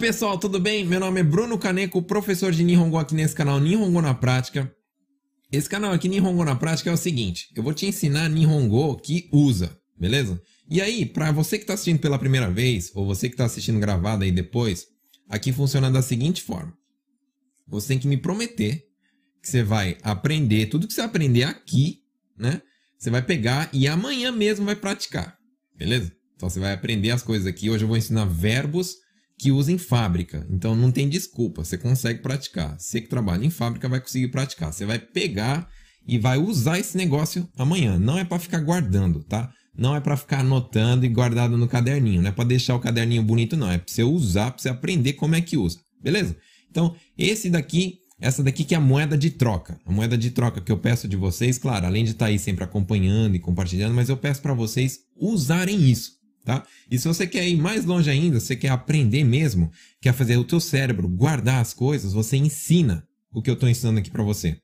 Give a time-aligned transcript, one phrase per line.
[0.00, 0.82] pessoal, tudo bem?
[0.82, 4.74] Meu nome é Bruno Kaneko, professor de Nihongo aqui nesse canal Nihongo na Prática.
[5.52, 9.28] Esse canal aqui, Nihongo na Prática, é o seguinte: eu vou te ensinar Nihongo que
[9.30, 10.40] usa, beleza?
[10.70, 13.78] E aí, para você que está assistindo pela primeira vez, ou você que está assistindo
[13.78, 14.86] gravado aí depois,
[15.28, 16.72] aqui funciona da seguinte forma:
[17.68, 18.82] você tem que me prometer
[19.42, 21.98] que você vai aprender tudo que você aprender aqui,
[22.38, 22.62] né?
[22.98, 25.36] Você vai pegar e amanhã mesmo vai praticar,
[25.76, 26.10] beleza?
[26.36, 27.68] Então você vai aprender as coisas aqui.
[27.68, 28.96] Hoje eu vou ensinar verbos
[29.40, 30.46] que usa em fábrica.
[30.50, 32.78] Então não tem desculpa, você consegue praticar.
[32.78, 34.70] Você que trabalha em fábrica vai conseguir praticar.
[34.70, 35.66] Você vai pegar
[36.06, 37.98] e vai usar esse negócio amanhã.
[37.98, 39.50] Não é para ficar guardando, tá?
[39.74, 42.20] Não é para ficar anotando e guardado no caderninho.
[42.20, 43.70] Não é para deixar o caderninho bonito, não.
[43.70, 45.78] É para você usar, para você aprender como é que usa.
[46.02, 46.36] Beleza?
[46.70, 49.80] Então, esse daqui, essa daqui que é a moeda de troca.
[49.86, 52.38] A moeda de troca que eu peço de vocês, claro, além de estar tá aí
[52.38, 56.64] sempre acompanhando e compartilhando, mas eu peço para vocês usarem isso tá?
[56.90, 60.44] E se você quer ir mais longe ainda, você quer aprender mesmo, quer fazer o
[60.44, 64.56] teu cérebro guardar as coisas, você ensina o que eu estou ensinando aqui para você.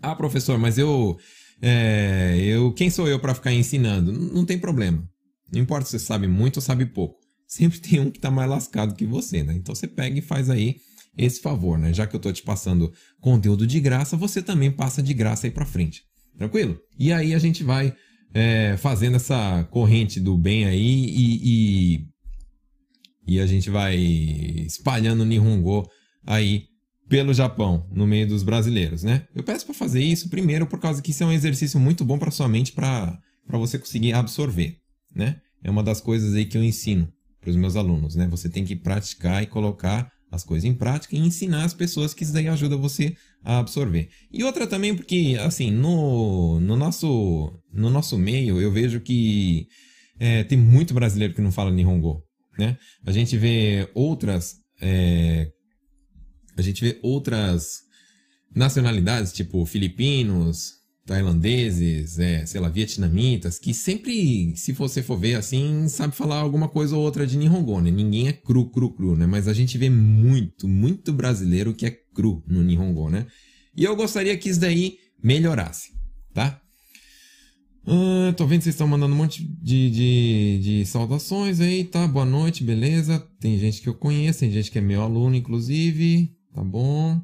[0.00, 1.16] Ah, professor, mas eu,
[1.60, 4.12] é, eu, quem sou eu para ficar ensinando?
[4.12, 5.08] Não, tem problema.
[5.52, 7.18] Não importa se você sabe muito ou sabe pouco.
[7.46, 9.54] Sempre tem um que está mais lascado que você, né?
[9.54, 10.76] Então você pega e faz aí
[11.16, 11.92] esse favor, né?
[11.92, 15.50] Já que eu estou te passando conteúdo de graça, você também passa de graça aí
[15.50, 16.02] para frente.
[16.36, 16.78] Tranquilo?
[16.96, 17.92] E aí a gente vai
[18.34, 21.40] é, fazendo essa corrente do bem aí e,
[23.26, 25.88] e, e a gente vai espalhando Nihongo
[26.26, 26.64] aí
[27.08, 29.26] pelo Japão, no meio dos brasileiros, né?
[29.34, 32.18] Eu peço para fazer isso primeiro por causa que isso é um exercício muito bom
[32.18, 33.18] para sua mente para
[33.50, 34.76] você conseguir absorver,
[35.14, 35.40] né?
[35.64, 38.28] É uma das coisas aí que eu ensino para os meus alunos, né?
[38.28, 42.22] Você tem que praticar e colocar as coisas em prática e ensinar as pessoas que
[42.22, 44.08] isso daí ajuda você a absorver.
[44.32, 49.66] E outra também porque, assim, no, no, nosso, no nosso meio eu vejo que
[50.18, 52.22] é, tem muito brasileiro que não fala Nihongo,
[52.58, 52.76] né?
[53.06, 54.56] A gente vê outras...
[54.80, 55.50] É,
[56.56, 57.82] a gente vê outras
[58.54, 60.77] nacionalidades, tipo filipinos,
[61.08, 66.68] tailandeses, é, sei lá, vietnamitas, que sempre, se você for ver assim, sabe falar alguma
[66.68, 67.90] coisa ou outra de Nihongo, né?
[67.90, 69.26] Ninguém é cru, cru, cru, né?
[69.26, 73.26] Mas a gente vê muito, muito brasileiro que é cru no Nihongo, né?
[73.74, 75.92] E eu gostaria que isso daí melhorasse,
[76.34, 76.60] tá?
[77.86, 82.06] Ah, tô vendo que vocês estão mandando um monte de, de, de saudações aí, tá?
[82.06, 83.18] Boa noite, beleza?
[83.40, 87.18] Tem gente que eu conheço, tem gente que é meu aluno, inclusive, tá bom?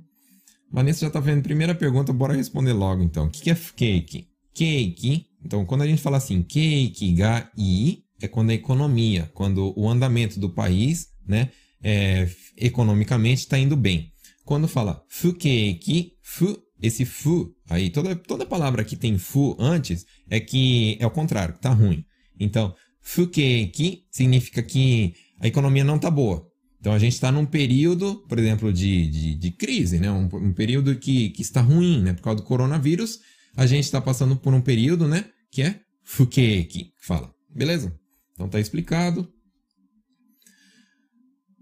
[0.74, 1.40] Vanessa já está vendo.
[1.40, 3.26] Primeira pergunta, bora responder logo então.
[3.26, 4.26] O que é cake?
[4.52, 5.26] Cake.
[5.44, 9.88] Então, quando a gente fala assim, cake, ga, i, é quando a economia, quando o
[9.88, 14.10] andamento do país, né, é, economicamente está indo bem.
[14.44, 20.40] Quando fala fukeki, fu, esse fu, aí toda, toda palavra que tem fu antes é
[20.40, 22.04] que é o contrário, tá ruim.
[22.38, 26.44] Então, fukeki significa que a economia não tá boa.
[26.84, 30.12] Então a gente está num período, por exemplo, de, de, de crise, né?
[30.12, 32.12] Um, um, período que, que está ruim, né?
[32.12, 33.20] Por causa do coronavírus,
[33.56, 35.24] a gente está passando por um período, né?
[35.50, 37.34] Que é Fukeki, fala.
[37.48, 37.98] Beleza?
[38.34, 39.26] Então tá explicado.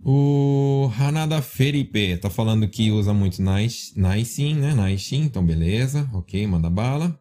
[0.05, 4.75] O Hanada Felipe tá falando que usa muito Naisin, né?
[4.75, 6.11] Naisin, então beleza.
[6.13, 7.17] Ok, manda bala.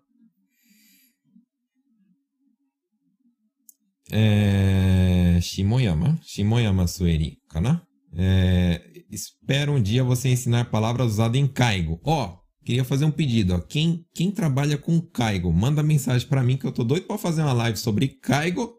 [4.11, 5.37] É...
[5.39, 6.19] Shimoyama.
[6.23, 7.90] Shimoyama Sueri, kana?
[8.13, 11.99] É, espero um dia você ensinar palavras usadas em caigo.
[12.03, 13.61] Ó, oh, queria fazer um pedido.
[13.67, 17.41] Quem, quem trabalha com caigo, manda mensagem para mim que eu tô doido para fazer
[17.41, 18.73] uma live sobre caigo.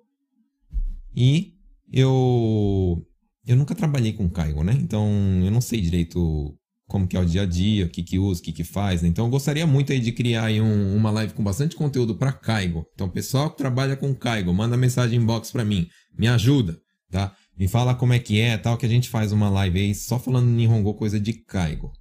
[1.15, 1.55] E
[1.93, 3.07] eu
[3.45, 4.73] eu nunca trabalhei com caigo, né?
[4.81, 5.09] Então
[5.45, 6.57] eu não sei direito
[6.87, 9.03] como que é o dia a dia, o que que usa, o que que faz.
[9.03, 9.09] Né?
[9.09, 12.33] Então eu gostaria muito aí de criar aí um, uma live com bastante conteúdo para
[12.33, 12.87] caigo.
[12.95, 16.79] Então pessoal que trabalha com caigo, manda mensagem inbox para mim, me ajuda,
[17.11, 17.35] tá?
[17.57, 20.19] Me fala como é que é, tal, que a gente faz uma live aí só
[20.19, 21.93] falando Nihongo, coisa de Kaigo.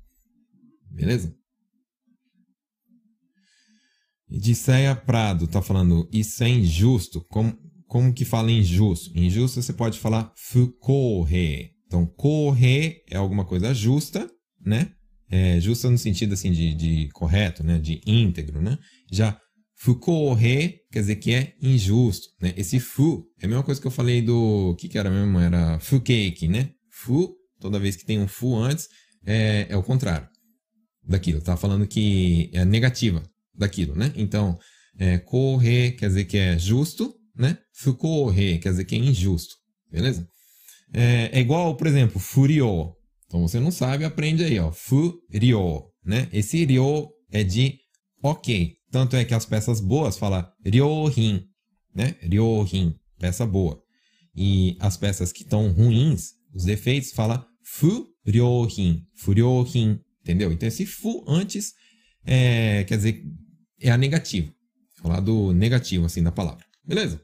[0.89, 1.35] Beleza?
[4.29, 7.21] Odisseia Prado tá falando, isso é injusto.
[7.29, 9.11] Como, como que fala injusto?
[9.17, 11.71] Injusto você pode falar fukorre.
[11.85, 14.29] Então, corre é alguma coisa justa,
[14.65, 14.93] né?
[15.29, 17.77] É, justa no sentido assim de, de correto, né?
[17.77, 18.77] De íntegro, né?
[19.11, 19.37] Já
[19.83, 22.53] Fukorre quer dizer que é injusto, né?
[22.55, 24.69] Esse fu é a mesma coisa que eu falei do...
[24.69, 25.39] O que que era mesmo?
[25.39, 26.69] Era fukeke, né?
[26.91, 28.87] Fu, toda vez que tem um fu antes,
[29.25, 30.29] é, é o contrário
[31.03, 31.41] daquilo.
[31.41, 33.23] Tá falando que é negativa
[33.55, 34.13] daquilo, né?
[34.15, 34.55] Então,
[34.99, 37.57] é, corre quer dizer que é justo, né?
[37.73, 39.55] Fukorre quer dizer que é injusto,
[39.91, 40.27] beleza?
[40.93, 42.93] É, é igual, por exemplo, furio.
[43.25, 44.71] Então, você não sabe, aprende aí, ó.
[44.71, 46.29] Furio, né?
[46.31, 47.79] Esse ryo é de
[48.21, 51.47] ok, tanto é que as peças boas fala ryohin,
[51.95, 52.15] né?
[52.21, 53.81] Ryohin, peça boa.
[54.35, 60.51] E as peças que estão ruins, os defeitos, fala furyohin, furyohin, entendeu?
[60.51, 61.73] Então esse fu antes
[62.25, 63.23] é, quer dizer
[63.79, 64.53] é a negativa,
[65.01, 67.19] falar do negativo assim da palavra, beleza?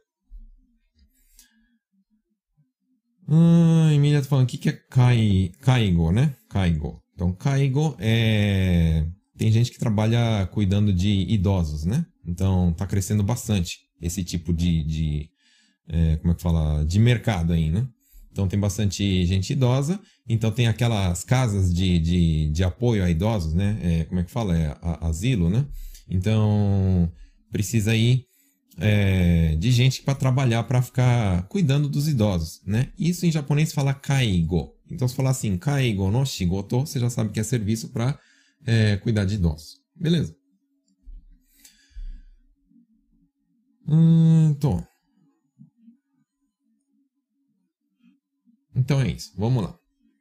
[3.29, 6.35] Ah, Emília tá falando o que, que é kai, kaigo, né?
[6.49, 7.03] Kaigo.
[7.13, 9.05] Então, kaigo é.
[9.38, 12.06] Tem gente que trabalha cuidando de idosos, né?
[12.25, 14.84] Então, tá crescendo bastante esse tipo de.
[14.84, 15.30] de
[15.88, 16.84] é, como é que fala?
[16.86, 17.88] De mercado aí, né?
[18.31, 20.00] Então, tem bastante gente idosa.
[20.28, 23.80] Então, tem aquelas casas de, de, de apoio a idosos, né?
[23.81, 24.57] É, como é que fala?
[24.57, 25.66] É asilo, né?
[26.10, 27.12] Então,
[27.51, 28.28] precisa ir
[28.80, 32.89] é, de gente para trabalhar para ficar cuidando dos idosos, né?
[32.98, 34.74] Isso em japonês fala kaigo.
[34.89, 38.18] Então se falar assim, kaigo no shigoto, você já sabe que é serviço para
[38.65, 39.81] é, cuidar de idosos.
[39.95, 40.36] Beleza?
[43.88, 44.86] Hum, então.
[48.75, 49.33] Então é isso.
[49.36, 49.77] Vamos lá.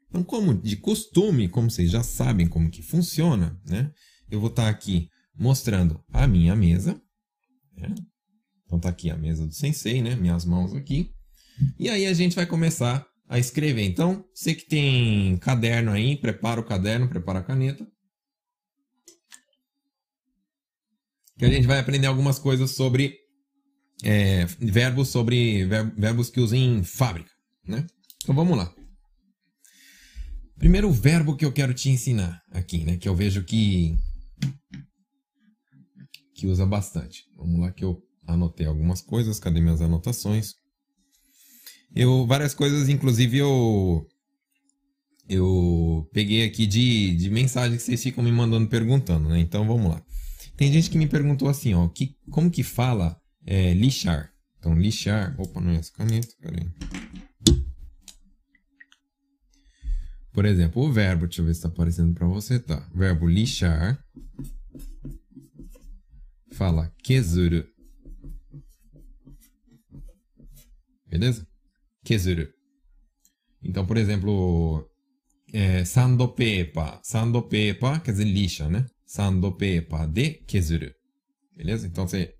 [0.08, 3.92] Então, como de costume, como vocês já sabem como que funciona, né?
[4.30, 7.00] Eu vou estar tá aqui mostrando a minha mesa.
[7.76, 7.94] Né?
[8.64, 10.16] Então tá aqui a mesa do sensei, né?
[10.16, 11.10] Minhas mãos aqui.
[11.78, 13.84] E aí a gente vai começar a escrever.
[13.84, 17.86] Então, você que tem caderno aí, prepara o caderno, prepara a caneta.
[21.38, 23.14] Que a gente vai aprender algumas coisas sobre
[24.02, 27.30] é, verbos sobre verbos que usam em fábrica,
[27.66, 27.86] né?
[28.22, 28.74] Então vamos lá.
[30.58, 32.96] Primeiro verbo que eu quero te ensinar aqui, né?
[32.96, 33.96] Que eu vejo que
[36.34, 37.24] que usa bastante.
[37.36, 40.54] Vamos lá que eu anotei algumas coisas, cadê minhas anotações?
[41.94, 44.06] Eu, várias coisas, inclusive eu
[45.28, 49.40] eu peguei aqui de, de mensagens que vocês ficam me mandando perguntando, né?
[49.40, 50.02] Então vamos lá.
[50.56, 54.32] Tem gente que me perguntou assim, ó, que, como que fala é, lixar?
[54.58, 55.34] Então, lixar.
[55.38, 56.68] Opa, não é essa caneta, peraí.
[60.32, 62.86] Por exemplo, o verbo, deixa eu ver se está aparecendo para você, tá?
[62.94, 64.02] O verbo lixar
[66.52, 67.66] fala kezuru.
[71.06, 71.46] Beleza?
[72.04, 72.48] Kezuru.
[73.62, 74.88] Então, por exemplo,
[75.52, 77.00] é, sandopepa.
[77.02, 78.86] Sandopepa quer dizer lixa, né?
[79.06, 80.90] Sandopepa de kezuru.
[81.56, 81.86] Beleza?
[81.86, 82.34] Então você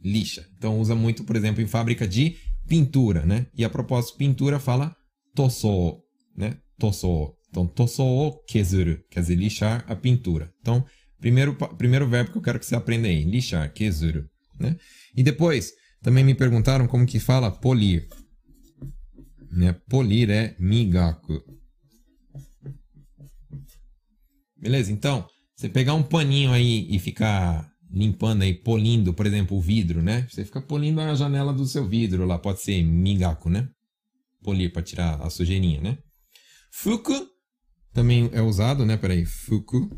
[0.00, 0.46] lixa.
[0.56, 2.36] Então usa muito, por exemplo, em fábrica de
[2.68, 3.46] pintura, né?
[3.54, 4.94] E a propósito, pintura fala
[5.34, 6.02] toso,
[6.36, 6.56] né?
[6.78, 7.34] Toso.
[7.48, 10.50] Então, toso kezuru, quer dizer lixar a pintura.
[10.60, 10.84] Então,
[11.20, 14.24] primeiro, primeiro verbo que eu quero que você aprenda aí, lixar, kezuru,
[14.58, 14.76] né?
[15.14, 18.08] E depois, também me perguntaram como que fala polir.
[19.50, 19.74] Né?
[19.88, 21.42] Polir é migaku.
[24.62, 24.92] Beleza?
[24.92, 25.26] Então,
[25.56, 30.24] você pegar um paninho aí e ficar limpando aí, polindo, por exemplo, o vidro, né?
[30.30, 33.68] Você fica polindo a janela do seu vidro lá, pode ser migaku, né?
[34.42, 35.98] Polir para tirar a sujeirinha, né?
[36.70, 37.12] Fuku
[37.92, 38.96] também é usado, né?
[38.96, 39.90] Peraí, fuku.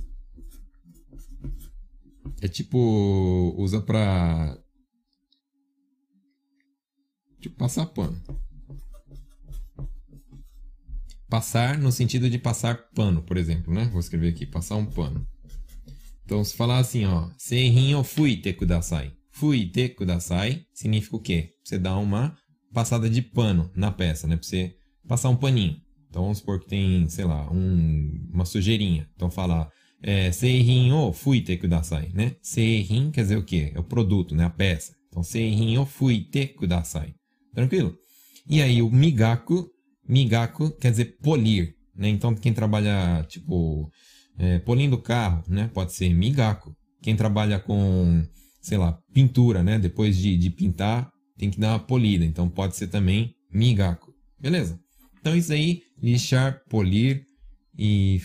[2.40, 4.58] É tipo, usa para
[7.44, 8.19] Tipo, passar pano.
[11.34, 13.88] Passar no sentido de passar pano, por exemplo, né?
[13.90, 15.26] Vou escrever aqui, passar um pano.
[16.25, 19.10] Então, se falar assim, ó, Seihin o fuite kudasai.
[19.32, 21.50] Fuite kudasai significa o quê?
[21.64, 22.36] Você dá uma
[22.72, 24.36] passada de pano na peça, né?
[24.36, 24.76] Pra você
[25.08, 25.76] passar um paninho.
[26.08, 29.10] Então, vamos supor que tem, sei lá, um, uma sujeirinha.
[29.17, 29.69] Então, fala
[30.00, 32.36] é, Seihin o fuite kudasai, né?
[32.43, 33.72] Seihin quer dizer o quê?
[33.74, 34.44] É o produto, né?
[34.44, 34.94] A peça.
[35.08, 37.12] Então, Seihin o fuite kudasai.
[37.53, 37.98] Tranquilo?
[38.48, 39.69] E aí o migaku,
[40.08, 42.08] migaku quer dizer polir, né?
[42.08, 43.91] Então quem trabalha, tipo,
[44.39, 45.70] é, polindo carro, né?
[45.73, 46.75] Pode ser migaku.
[47.03, 48.23] Quem trabalha com,
[48.61, 49.79] sei lá, pintura, né?
[49.79, 52.25] Depois de, de pintar, tem que dar uma polida.
[52.25, 54.13] Então pode ser também migaku.
[54.41, 54.79] Beleza?
[55.20, 57.25] Então isso aí, lixar, polir
[57.79, 58.20] e...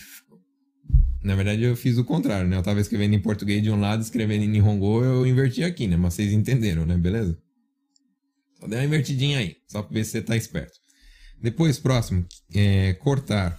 [1.22, 2.56] Na verdade eu fiz o contrário, né?
[2.56, 5.96] Eu tava escrevendo em português de um lado, escrevendo em Nihongo, eu inverti aqui, né?
[5.96, 6.96] Mas vocês entenderam, né?
[6.96, 7.38] Beleza?
[8.58, 10.78] Só dê uma invertidinha aí, só para ver se você está esperto.
[11.40, 13.58] Depois, próximo, é, cortar.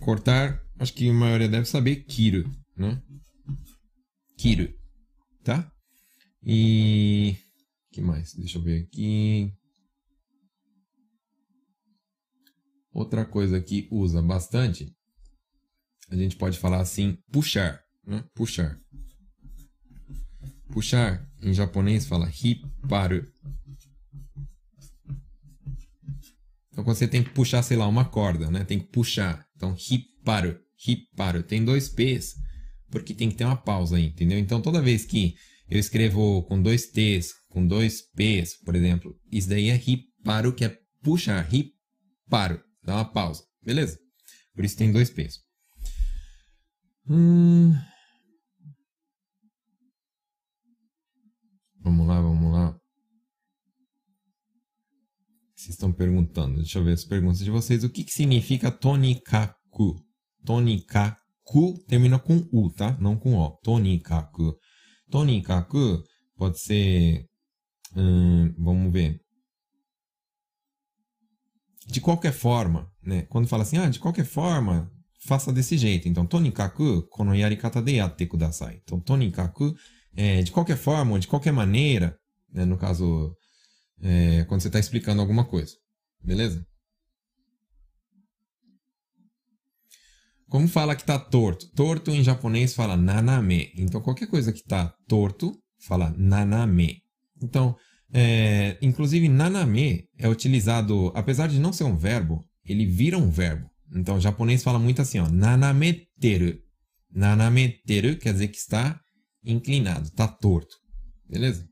[0.00, 3.02] Cortar, acho que a maioria deve saber, kiro, né?
[4.36, 4.72] Kiro,
[5.42, 5.70] tá?
[6.42, 7.36] E...
[7.92, 8.34] que mais?
[8.34, 9.52] Deixa eu ver aqui.
[12.92, 14.96] Outra coisa que usa bastante,
[16.08, 18.24] a gente pode falar assim, puxar, né?
[18.34, 18.80] Puxar.
[20.72, 23.26] Puxar, em japonês fala hiparu.
[26.78, 28.62] Então quando você tem que puxar, sei lá, uma corda, né?
[28.62, 29.44] Tem que puxar.
[29.56, 30.56] Então hiparu,
[30.86, 31.42] hiparu.
[31.42, 32.36] Tem dois P's,
[32.88, 34.38] porque tem que ter uma pausa aí, entendeu?
[34.38, 35.34] Então toda vez que
[35.68, 40.64] eu escrevo com dois T's, com dois P's, por exemplo, isso daí é hiparu, que
[40.64, 41.48] é puxar,
[42.30, 43.98] paro, dá uma pausa, beleza?
[44.54, 45.40] Por isso tem dois P's.
[47.10, 47.74] Hum...
[51.80, 52.78] Vamos lá, vamos lá.
[55.58, 56.58] Vocês estão perguntando.
[56.58, 57.82] Deixa eu ver as perguntas de vocês.
[57.82, 59.96] O que, que significa tonikaku?
[60.44, 62.96] Tonikaku termina com U, tá?
[63.00, 63.50] Não com O.
[63.64, 64.56] Tonikaku.
[65.10, 66.00] Tonikaku
[66.36, 67.26] pode ser.
[67.96, 69.18] Hum, vamos ver.
[71.88, 73.22] De qualquer forma, né?
[73.22, 74.88] Quando fala assim, ah, de qualquer forma,
[75.26, 76.08] faça desse jeito.
[76.08, 78.80] Então, tonikaku, kono yarikata de yatte kudasai.
[78.84, 79.74] Então, tonikaku
[80.14, 82.16] é, de qualquer forma, de qualquer maneira,
[82.52, 83.34] né, no caso,
[84.02, 85.74] é, quando você está explicando alguma coisa.
[86.22, 86.66] Beleza?
[90.48, 91.70] Como fala que está torto?
[91.72, 93.70] Torto em japonês fala naname.
[93.76, 95.54] Então, qualquer coisa que está torto,
[95.86, 97.02] fala naname.
[97.42, 97.76] Então,
[98.12, 103.68] é, inclusive, naname é utilizado, apesar de não ser um verbo, ele vira um verbo.
[103.94, 106.58] Então, o japonês fala muito assim, ó, nanameteru.
[107.10, 108.98] Nanameteru quer dizer que está
[109.44, 110.74] inclinado, tá torto.
[111.28, 111.68] Beleza?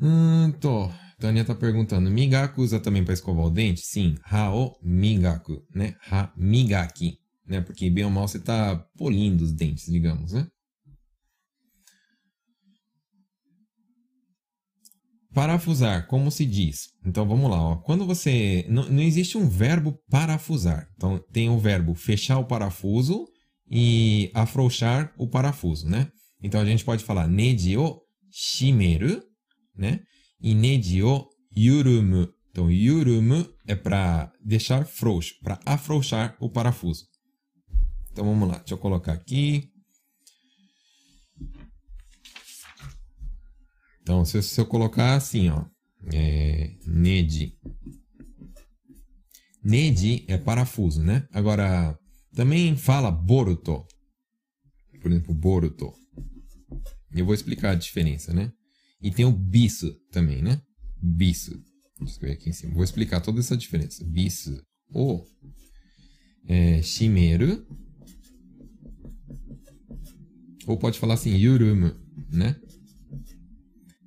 [0.00, 0.90] Hum, tô.
[1.18, 3.80] Tânia tá perguntando, migaku usa também para escovar o dente?
[3.80, 5.94] Sim, hao migaku, né?
[6.10, 7.62] Ha migaki, né?
[7.62, 10.46] Porque bem ou mal você tá polindo os dentes, digamos, né?
[15.32, 16.88] Parafusar, como se diz?
[17.04, 17.76] Então vamos lá, ó.
[17.76, 18.64] Quando você.
[18.68, 20.88] Não, não existe um verbo parafusar.
[20.96, 23.26] Então tem o verbo fechar o parafuso
[23.70, 26.08] e afrouxar o parafuso, né?
[26.42, 28.00] Então a gente pode falar neji o
[28.30, 29.22] shimeru,
[29.76, 30.00] né?
[30.40, 32.28] Neji o yurumu.
[32.50, 37.06] Então yurumu é para deixar frouxo, para afrouxar o parafuso.
[38.12, 39.70] Então vamos lá, deixa eu colocar aqui.
[44.00, 45.64] Então se, se eu colocar assim, ó,
[46.12, 46.74] é.
[49.62, 51.26] Neji é parafuso, né?
[51.32, 51.98] Agora
[52.32, 53.84] também fala Boruto.
[55.02, 55.92] Por exemplo, Boruto.
[57.12, 58.52] Eu vou explicar a diferença, né?
[59.06, 60.60] E tem o Bisu também, né?
[61.00, 61.62] Bisu.
[62.00, 62.74] Deixa eu ver aqui em cima.
[62.74, 64.04] Vou explicar toda essa diferença.
[64.04, 64.60] Bisu.
[64.92, 65.24] O
[66.48, 67.64] é, Shimeru.
[70.66, 71.94] Ou pode falar assim, Yurumu,
[72.32, 72.60] né?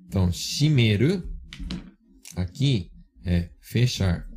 [0.04, 1.26] Então, Shimeru
[2.36, 2.90] aqui
[3.24, 4.28] é fechar.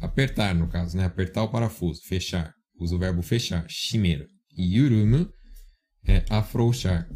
[0.00, 1.04] Apertar, no caso, né?
[1.04, 2.52] Apertar o parafuso, fechar.
[2.80, 4.26] Usa o verbo fechar, shimeru.
[4.56, 5.30] E yurumu
[6.04, 7.08] é afrouxar.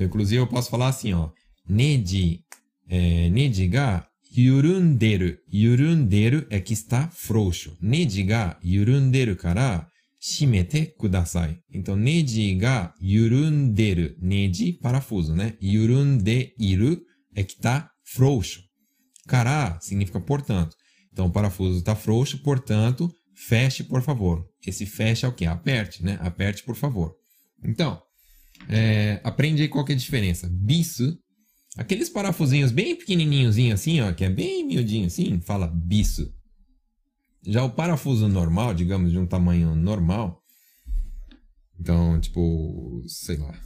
[0.00, 1.30] Inclusive, eu posso falar assim, ó.
[1.68, 2.40] Neji,
[2.88, 5.36] é, neji ga yurunderu.
[5.52, 7.76] Yurunderu é que está frouxo.
[7.80, 9.86] Neji ga yurunderu kara
[10.20, 11.58] shimete kudasai.
[11.72, 14.14] Então, neji ga yurunderu.
[14.20, 15.54] Neji, parafuso, né?
[15.60, 17.00] Yurundeiru
[17.34, 18.62] é que está frouxo.
[19.26, 20.74] Cará significa portanto.
[21.12, 24.48] Então o parafuso está frouxo, portanto, feche, por favor.
[24.66, 25.44] Esse feche é o que?
[25.44, 26.18] Aperte, né?
[26.20, 27.14] Aperte, por favor.
[27.62, 28.00] Então,
[28.68, 30.48] é, aprende aí qual que é a diferença.
[30.50, 31.18] Bisu,
[31.76, 36.32] aqueles parafusinhos bem pequenininhos assim, ó, que é bem miudinho assim, fala bisu.
[37.46, 40.42] Já o parafuso normal, digamos, de um tamanho normal,
[41.80, 43.58] então, tipo, sei lá,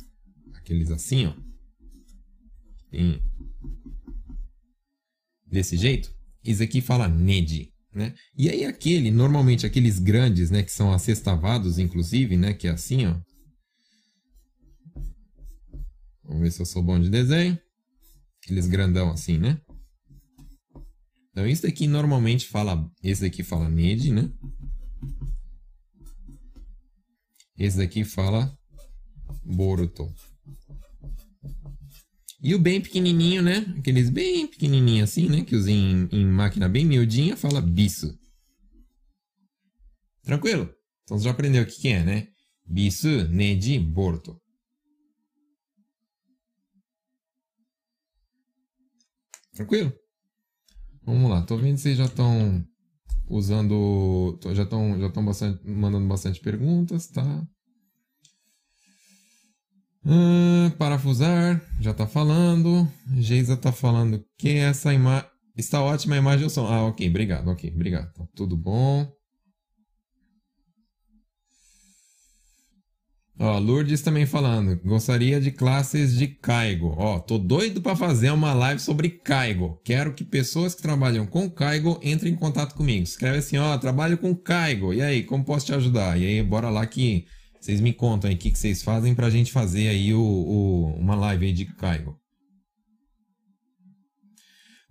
[0.54, 1.34] aqueles assim, ó,
[5.46, 8.14] desse jeito, isso aqui fala ned, né?
[8.36, 13.06] E aí aquele, normalmente aqueles grandes, né, que são assestavados, inclusive, né, que é assim,
[13.06, 13.18] ó.
[16.24, 17.58] Vamos ver se eu sou bom de desenho.
[18.42, 19.60] Aqueles grandão assim, né?
[21.30, 24.30] Então isso daqui normalmente fala, esse daqui fala ned, né?
[27.56, 28.56] Esse daqui fala
[29.44, 30.12] boruto.
[32.42, 33.58] E o bem pequenininho, né?
[33.78, 35.44] Aqueles bem pequenininhos assim, né?
[35.44, 38.18] Que usam em, em máquina bem miudinha, fala bisu.
[40.24, 40.68] Tranquilo?
[41.04, 42.28] Então você já aprendeu o que, que é, né?
[42.66, 44.41] Bisu, neji, borto.
[49.54, 49.92] Tranquilo?
[51.04, 51.42] Vamos lá.
[51.42, 52.64] Tô vendo vocês já estão
[53.28, 54.38] usando...
[54.52, 57.46] Já estão já bastante, mandando bastante perguntas, tá?
[60.04, 62.88] Hum, parafusar, já tá falando.
[63.18, 65.30] Geisa tá falando que essa imagem.
[65.56, 66.66] Está ótima a imagem e o som.
[66.66, 68.12] Ah, ok, obrigado, ok, obrigado.
[68.12, 69.06] Tá tudo bom.
[73.44, 74.80] Ó, Lourdes também falando.
[74.84, 76.94] Gostaria de classes de Caigo.
[76.96, 79.80] Ó, tô doido para fazer uma live sobre Caigo.
[79.84, 83.02] Quero que pessoas que trabalham com Caigo entrem em contato comigo.
[83.02, 84.94] Escreve assim, ó, trabalho com Caigo.
[84.94, 86.16] E aí, como posso te ajudar?
[86.20, 87.26] E aí, bora lá que
[87.60, 90.94] vocês me contam aí o que, que vocês fazem pra gente fazer aí o, o,
[90.94, 92.16] uma live aí de Caigo.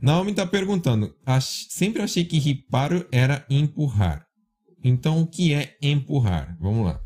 [0.01, 1.15] Naomi está perguntando.
[1.25, 1.67] Ach...
[1.70, 4.25] Sempre achei que hiparu era empurrar.
[4.84, 6.58] Então, o que é empurrar?
[6.60, 7.01] Vamos lá.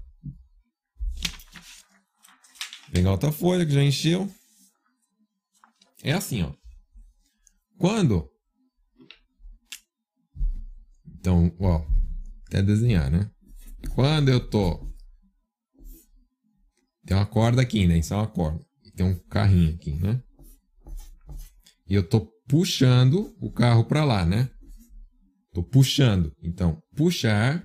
[2.92, 4.32] Pegar outra folha que já encheu.
[6.04, 6.54] É assim, ó.
[7.78, 8.30] Quando.
[11.06, 11.86] Então, ó.
[12.48, 13.30] Até desenhar, né?
[13.94, 14.86] Quando eu tô.
[17.06, 17.98] Tem uma corda aqui, né?
[17.98, 18.64] Isso é uma corda.
[18.96, 20.22] Tem um carrinho aqui, né?
[21.88, 24.50] E eu tô puxando o carro para lá, né?
[25.54, 26.34] Tô puxando.
[26.42, 27.64] Então, puxar.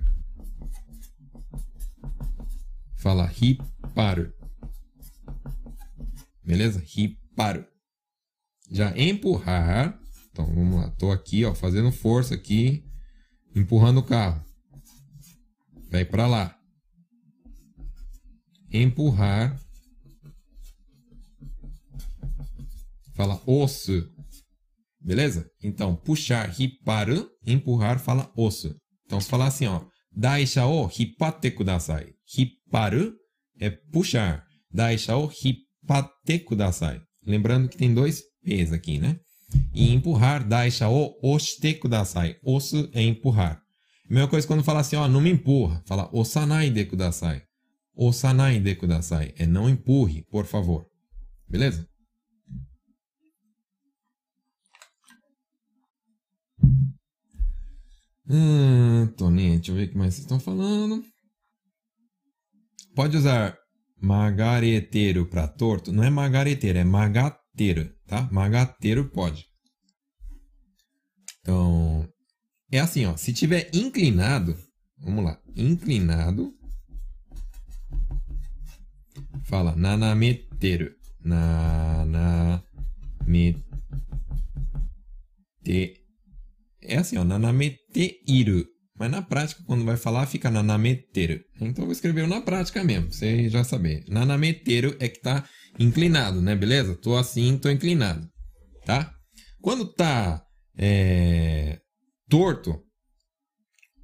[2.96, 4.32] Fala riparo.
[6.44, 6.82] Beleza?
[6.84, 7.66] Riparo.
[8.70, 9.98] Já empurrar.
[10.30, 10.90] Então, vamos lá.
[10.92, 12.84] Tô aqui, ó, fazendo força aqui,
[13.54, 14.44] empurrando o carro.
[15.90, 16.56] Vai para lá.
[18.72, 19.60] Empurrar.
[23.14, 24.08] Fala osso.
[25.00, 25.50] Beleza?
[25.62, 28.74] Então, puxar, hiparu, empurrar, fala osso.
[29.04, 29.84] Então, se falar assim, ó.
[30.12, 32.14] Daisha o hipatte kudasai.
[32.36, 33.14] Hiparu
[33.58, 34.46] é puxar.
[34.70, 35.30] Daisha o
[35.90, 37.00] hipatte kudasai.
[37.26, 39.18] Lembrando que tem dois P's aqui, né?
[39.74, 42.36] E empurrar, daisha o oshite kudasai.
[42.44, 43.60] Osso é empurrar.
[44.08, 45.82] Mesma coisa quando fala assim, ó, não me empurra.
[45.86, 47.42] Fala osanai de kudasai.
[47.94, 49.34] Osanai de kudasai.
[49.36, 50.86] É não empurre, por favor.
[51.48, 51.86] Beleza?
[58.28, 61.04] Hum, Toninho, deixa eu ver o que mais vocês estão falando.
[62.94, 63.59] Pode usar
[64.00, 65.92] magareteiro para torto?
[65.92, 68.28] Não é magareteiro, é magateiro, tá?
[68.32, 69.46] Magateiro pode.
[71.40, 72.08] Então,
[72.70, 73.16] é assim, ó.
[73.16, 74.56] Se tiver inclinado,
[74.98, 76.52] vamos lá, inclinado,
[79.44, 80.94] fala nanameteiro.
[81.22, 82.40] Nanameteiro
[86.82, 88.66] é assim, ó, nanamete-iru.
[89.00, 91.42] Mas na prática, quando vai falar, fica nanameteiro.
[91.56, 94.04] Então eu vou escrever na prática mesmo, você já saber.
[94.06, 96.54] Nanameteiro é que tá inclinado, né?
[96.54, 96.94] Beleza?
[96.94, 98.28] Tô assim, tô inclinado.
[98.84, 99.10] Tá?
[99.62, 100.44] Quando tá
[100.76, 101.80] é,
[102.28, 102.78] torto,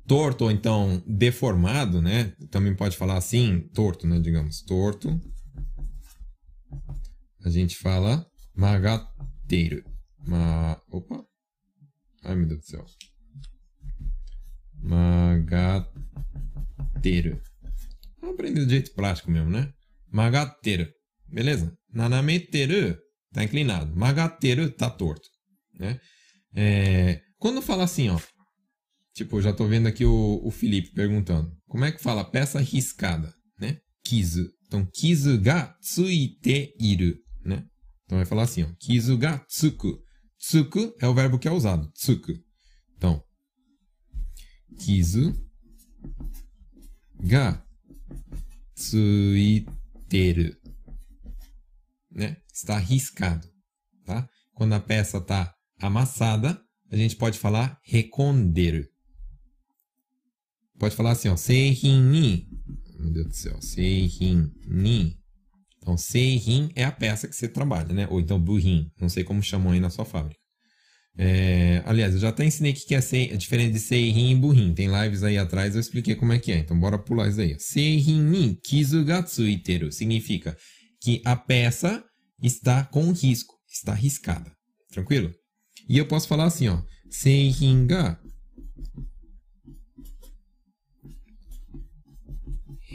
[0.06, 2.32] torto ou então deformado, né?
[2.50, 4.18] Também pode falar assim, torto, né?
[4.18, 5.20] Digamos, torto.
[7.44, 9.84] A gente fala magateiro.
[10.26, 10.80] Ma...
[10.90, 11.22] Opa!
[12.24, 12.86] Ai, meu Deus do céu.
[14.82, 15.80] Magateiro.
[18.20, 19.72] Vamos aprender do jeito prático mesmo, né?
[20.10, 20.88] Magateiro.
[21.28, 21.72] Beleza?
[21.92, 22.96] Nanameteru
[23.32, 23.94] tá inclinado.
[23.96, 25.28] Magateiro tá torto.
[25.78, 26.00] Né?
[26.54, 28.18] É, quando fala assim, ó.
[29.14, 31.50] Tipo, já tô vendo aqui o, o Felipe perguntando.
[31.66, 33.78] Como é que fala peça riscada, né?
[34.04, 34.50] Kizu.
[34.66, 37.64] Então, kizu ga tsuite iru, né?
[38.04, 38.68] Então vai falar assim, ó.
[38.78, 39.98] Kizu ga tsuku.
[40.38, 41.90] Tsuku é o verbo que é usado.
[41.92, 42.32] Tsuku.
[44.76, 45.34] Então, kizu
[47.20, 47.64] ga
[48.74, 50.56] tsuiteru.
[52.10, 52.36] Né?
[52.52, 53.48] Está riscado.
[54.04, 54.28] Tá?
[54.54, 56.60] Quando a peça está amassada,
[56.90, 58.86] a gente pode falar reconderu.
[60.78, 61.36] Pode falar assim, ó.
[61.36, 62.48] Seihin ni.
[62.98, 63.60] Meu Deus do céu.
[63.62, 65.18] Seihin ni
[65.86, 68.08] então, seirin é a peça que você trabalha, né?
[68.10, 70.40] Ou então burrin, não sei como chamam aí na sua fábrica.
[71.18, 74.34] É, aliás, eu já até ensinei o que é, sei, é diferente de seirin e
[74.34, 74.74] burrin.
[74.74, 76.58] Tem lives aí atrás, eu expliquei como é que é.
[76.58, 77.58] Então, bora pular isso aí.
[77.58, 80.56] Seirin ni kizu ga tsuiteru significa
[81.02, 82.04] que a peça
[82.42, 84.52] está com risco, está riscada.
[84.90, 85.32] Tranquilo?
[85.88, 86.82] E eu posso falar assim, ó.
[87.10, 88.18] Seirin ga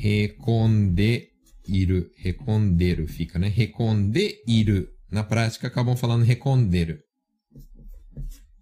[0.01, 1.29] reconde
[1.67, 3.47] iru, recondeiro fica, né?
[3.47, 4.87] Recondeiru.
[5.11, 6.97] Na prática acabam falando recondeiro.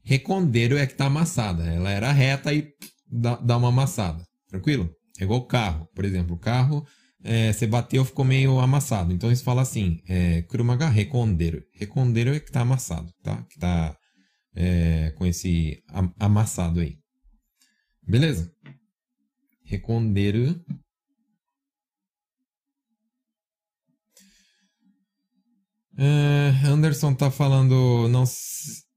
[0.10, 1.63] Recondeiro é que tá amassada.
[1.67, 2.74] Ela era reta e
[3.08, 4.26] dá, dá uma amassada.
[4.48, 4.89] Tranquilo?
[5.19, 5.88] É igual carro.
[5.93, 6.84] Por exemplo, o carro,
[7.24, 9.13] é, você bateu, ficou meio amassado.
[9.13, 11.63] Então eles falam assim, é, kurumaga recondeiro.
[11.74, 13.45] Recondeiro é que tá amassado, tá?
[13.52, 13.95] Que tá
[14.56, 15.84] é, com esse
[16.17, 16.98] amassado aí.
[18.02, 18.52] Beleza?
[19.63, 20.60] Recondeiro
[26.02, 28.24] Uh, Anderson tá falando, não,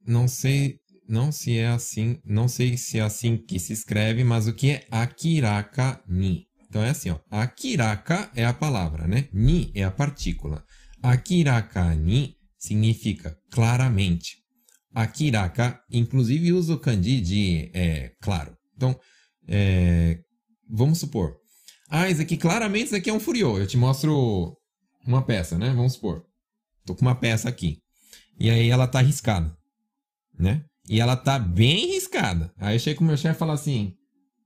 [0.06, 0.78] não sei,
[1.12, 4.70] não se é assim, não sei se é assim que se escreve, mas o que
[4.70, 6.46] é akiraka ni?
[6.68, 9.28] Então é assim, ó, akiraka é a palavra, né?
[9.30, 10.64] Ni é a partícula.
[11.02, 14.38] Akiraka ni significa claramente.
[14.94, 18.56] Akiraka, inclusive usa o kanji de é, claro.
[18.74, 18.98] Então,
[19.46, 20.18] é,
[20.66, 21.36] vamos supor.
[21.90, 23.58] Ah, isso aqui claramente isso aqui é um furiô.
[23.58, 24.56] Eu te mostro
[25.06, 25.74] uma peça, né?
[25.74, 26.24] Vamos supor.
[26.86, 27.82] Tô com uma peça aqui.
[28.38, 29.54] E aí ela tá arriscada.
[30.38, 30.64] né?
[30.92, 32.52] E ela tá bem riscada.
[32.58, 33.96] Aí eu chego com meu chefe e falo assim: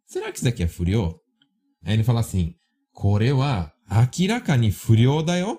[0.07, 1.21] será que isso daqui é furiô?
[1.83, 2.55] Aí ele fala assim:
[2.93, 5.59] Kore wa akiraka ni furiô da yo.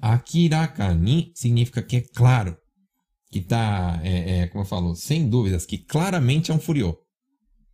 [0.00, 2.58] Akiraka ni significa que é claro.
[3.30, 6.98] Que tá, é, é, como eu falo, sem dúvidas, que claramente é um furiô.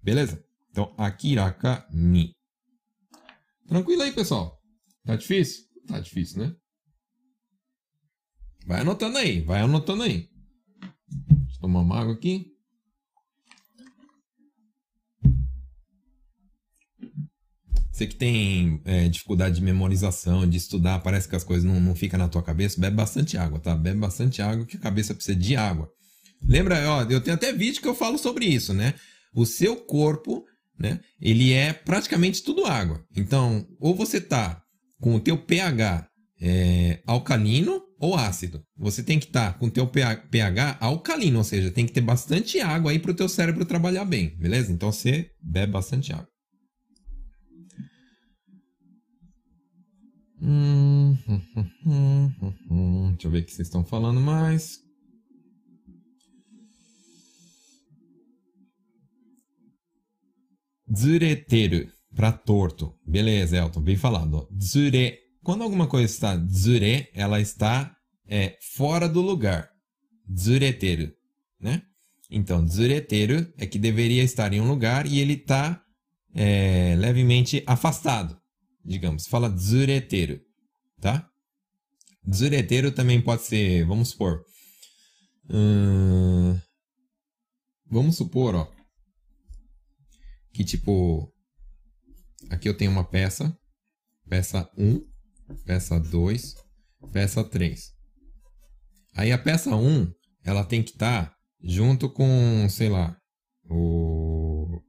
[0.03, 0.45] Beleza?
[0.71, 2.33] Então, akiraka ni.
[3.67, 4.61] Tranquilo aí, pessoal?
[5.07, 5.65] Tá difícil?
[5.89, 6.55] Tá difícil, né?
[8.67, 10.29] Vai anotando aí, vai anotando aí.
[11.61, 12.47] Tomar uma água aqui.
[17.93, 21.95] Você que tem é, dificuldade de memorização, de estudar, parece que as coisas não, não
[21.95, 23.77] ficam na tua cabeça, bebe bastante água, tá?
[23.77, 25.91] Bebe bastante água, que a cabeça precisa de água.
[26.43, 28.95] Lembra, ó, eu tenho até vídeo que eu falo sobre isso, né?
[29.35, 30.47] O seu corpo,
[30.79, 31.01] né?
[31.21, 33.05] Ele é praticamente tudo água.
[33.15, 34.63] Então, ou você tá
[34.99, 36.10] com o teu pH
[36.41, 38.65] é, alcalino ou ácido.
[38.77, 42.01] Você tem que estar tá com o teu pH alcalino, ou seja, tem que ter
[42.01, 44.73] bastante água aí para o teu cérebro trabalhar bem, beleza?
[44.73, 46.29] Então você bebe bastante água.
[50.43, 51.15] Hum,
[53.13, 54.79] Deixa eu ver o que vocês estão falando mais.
[60.97, 62.95] Zureteru, para torto.
[63.07, 64.49] Beleza, Elton, bem falado.
[64.61, 69.71] Zure quando alguma coisa está zure, ela está é, fora do lugar.
[70.39, 71.13] Zureteru,
[71.59, 71.83] né?
[72.31, 75.83] Então, zureteru é que deveria estar em um lugar e ele está
[76.33, 78.41] é, levemente afastado,
[78.85, 79.27] digamos.
[79.27, 80.41] Fala zureteru,
[81.01, 81.29] tá?
[82.33, 84.45] Zureteru também pode ser, vamos supor,
[85.49, 86.57] hum,
[87.87, 88.73] vamos supor, ó,
[90.53, 91.33] que tipo,
[92.51, 93.57] aqui eu tenho uma peça,
[94.29, 95.01] peça 1,
[95.65, 96.55] peça 2,
[97.13, 97.93] peça 3.
[99.15, 100.13] Aí a peça 1,
[100.45, 103.17] ela tem que estar tá junto com, sei lá,
[103.69, 104.81] o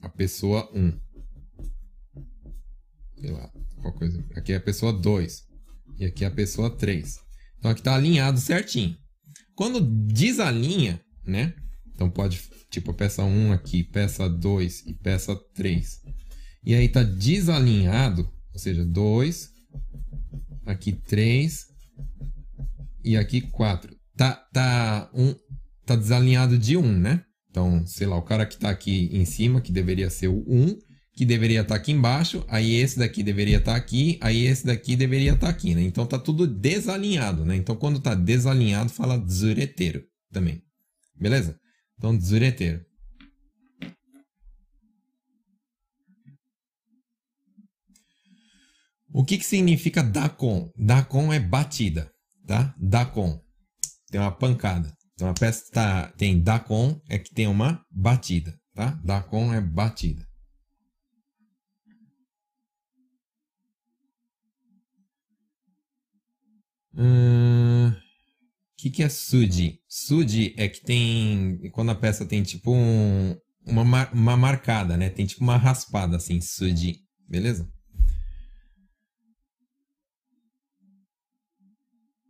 [0.00, 1.00] a pessoa 1.
[3.20, 4.24] Sei lá, qual coisa.
[4.36, 5.42] Aqui é a pessoa 2
[5.98, 7.18] e aqui é a pessoa 3.
[7.58, 8.96] Então aqui está alinhado certinho.
[9.54, 11.54] Quando desalinha, né?
[11.94, 16.02] Então pode, tipo, peça 1 aqui, peça 2 e peça 3
[16.66, 19.50] e aí tá desalinhado, ou seja, 2,
[20.66, 21.66] aqui 3
[23.04, 23.96] e aqui 4.
[24.16, 25.32] Tá, tá, um,
[25.86, 27.22] tá desalinhado de 1, um, né?
[27.48, 30.76] Então, sei lá, o cara que tá aqui em cima, que deveria ser o 1,
[31.14, 34.66] que deveria estar tá aqui embaixo, aí esse daqui deveria estar tá aqui, aí esse
[34.66, 35.82] daqui deveria estar tá aqui, né?
[35.82, 37.54] Então tá tudo desalinhado, né?
[37.56, 40.02] Então quando tá desalinhado, fala zureteiro
[40.32, 40.60] também.
[41.18, 41.58] Beleza?
[41.96, 42.84] Então, zureteiro.
[49.16, 50.70] O que, que significa Dacon?
[50.76, 52.12] Dacon é batida,
[52.46, 52.74] tá?
[52.78, 53.40] Dacon.
[54.10, 54.94] Tem uma pancada.
[55.14, 58.90] Então a peça tá, tem Dacon é que tem uma batida, tá?
[59.02, 60.22] Dacon é batida.
[66.92, 67.94] O hum,
[68.76, 69.80] que, que é Suji?
[69.88, 71.70] Suji é que tem.
[71.72, 75.08] Quando a peça tem tipo um, uma, uma marcada, né?
[75.08, 76.98] Tem tipo uma raspada assim, Suji.
[77.26, 77.66] Beleza?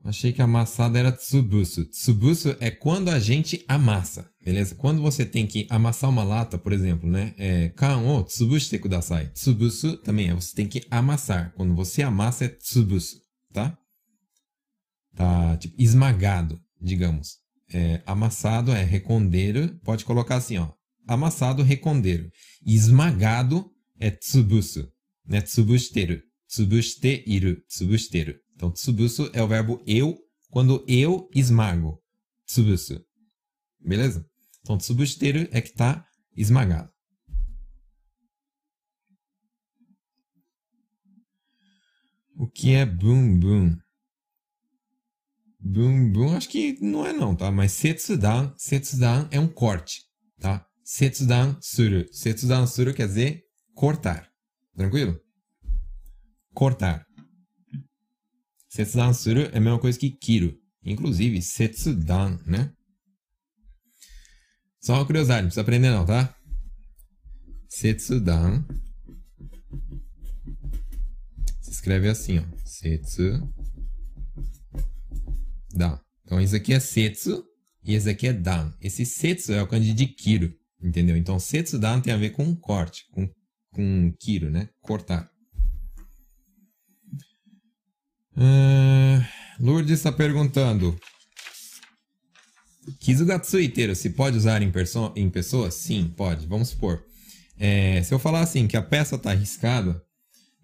[0.06, 1.84] Achei que amassada era tsubusu.
[1.86, 4.76] Tsubusu é quando a gente amassa, beleza?
[4.76, 7.34] Quando você tem que amassar uma lata, por exemplo, né?
[7.36, 9.26] É, kan o tsubushite kudasai.
[9.30, 11.52] Tsubusu também é, você tem que amassar.
[11.56, 13.16] Quando você amassa é tsubusu,
[13.52, 13.76] tá?
[15.16, 17.38] Tá, tipo, esmagado, digamos.
[17.74, 20.70] É, amassado é recondeiro, pode colocar assim, ó.
[21.04, 22.30] Amassado, recondeiro.
[22.64, 24.88] Esmagado é tsubusu,
[25.26, 25.40] né?
[25.40, 26.22] Tsubushiteru.
[26.46, 28.45] Tsubushiteiru, tsubushiteru.
[28.56, 30.18] Então, tsubusu é o verbo eu
[30.50, 32.02] quando eu esmago.
[32.46, 33.04] Tsubusu.
[33.78, 34.26] Beleza?
[34.62, 36.90] Então, tsubushiteru é que está esmagado.
[42.38, 43.76] O que é boom boom?
[45.60, 47.50] Boom boom acho que não é não, tá?
[47.50, 50.02] Mas setsudan, setsudan é um corte,
[50.38, 50.66] tá?
[50.84, 52.06] Setsudan suru.
[52.12, 53.42] Setsudan suru quer dizer
[53.74, 54.30] cortar.
[54.74, 55.18] Tranquilo?
[56.52, 57.05] Cortar.
[58.76, 60.54] Setsudan suru é a mesma coisa que kiro.
[60.84, 62.70] Inclusive, setsudan, né?
[64.82, 66.36] Só uma curiosidade, não precisa aprender não, tá?
[67.70, 68.62] Setsudan.
[71.62, 72.42] Se escreve assim, ó.
[72.66, 73.48] Setsudan.
[76.26, 77.42] Então, isso aqui é setsu
[77.82, 78.74] e esse aqui é dan.
[78.82, 81.16] Esse setsu é o kanji de kiro, entendeu?
[81.16, 83.26] Então, setsudan tem a ver com corte, com,
[83.72, 84.68] com kiro, né?
[84.82, 85.34] Cortar.
[88.36, 89.24] Uh,
[89.58, 90.98] Lourdes está perguntando:
[93.00, 94.72] Kizugatsuiteiro, se pode usar em,
[95.16, 95.74] em pessoas?
[95.74, 96.46] Sim, pode.
[96.46, 97.02] Vamos supor.
[97.58, 100.00] É, se eu falar assim, que a peça está riscada,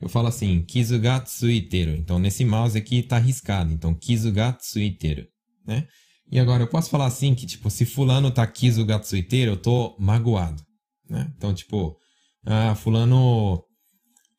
[0.00, 1.92] eu falo assim, Kizugatsuiteiro.
[1.92, 3.72] Então, nesse mouse aqui está riscado.
[3.72, 5.26] Então, Kizugatsuiteiro,
[5.66, 5.86] né?
[6.30, 10.62] E agora, eu posso falar assim, que tipo, se fulano tá Kizugatsuiteiro, eu tô magoado,
[11.08, 11.32] né?
[11.36, 11.96] Então, tipo,
[12.44, 13.62] ah, fulano...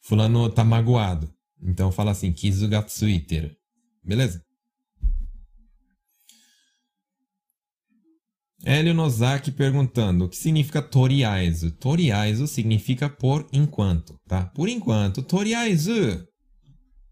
[0.06, 1.34] Fulano tá magoado.
[1.63, 3.56] Então, fala assim, Kizugatsuiteiro.
[4.04, 4.43] Beleza?
[8.65, 11.71] Hélio Nozaki perguntando o que significa toriaizu.
[11.71, 14.45] Toriaizu significa por enquanto, tá?
[14.45, 16.26] Por enquanto, toriaizu.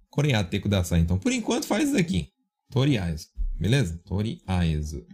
[0.10, 1.02] Koreate kudasai.
[1.02, 2.30] Então, por enquanto, faz isso aqui.
[2.70, 3.28] Toriaizu.
[3.60, 3.98] Beleza?
[4.06, 5.06] Toriaizu.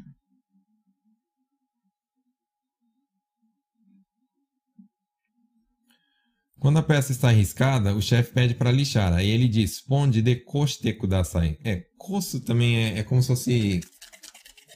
[6.68, 9.14] Quando a peça está arriscada, o chefe pede para lixar.
[9.14, 11.58] Aí ele diz, ponde de koshite kudasai.
[11.64, 13.80] É, kosu também é, é como se fosse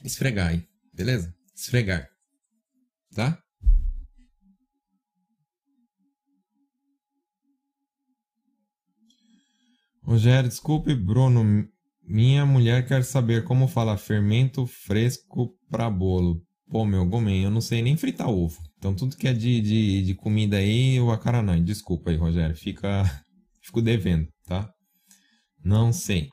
[0.02, 0.66] esfregar aí.
[0.90, 1.34] Beleza?
[1.54, 2.08] esfregar.
[3.14, 3.38] Tá?
[10.02, 11.68] Rogério, desculpe, Bruno.
[12.02, 16.42] Minha mulher quer saber como fala fermento fresco para bolo.
[16.70, 18.71] Pô, meu gomen, eu não sei nem fritar ovo.
[18.82, 21.60] Então tudo que é de, de, de comida aí, eu acaranai.
[21.60, 22.56] Desculpa aí, Rogério.
[22.56, 23.04] Fica,
[23.62, 24.68] fico devendo, tá?
[25.64, 26.28] Não sei.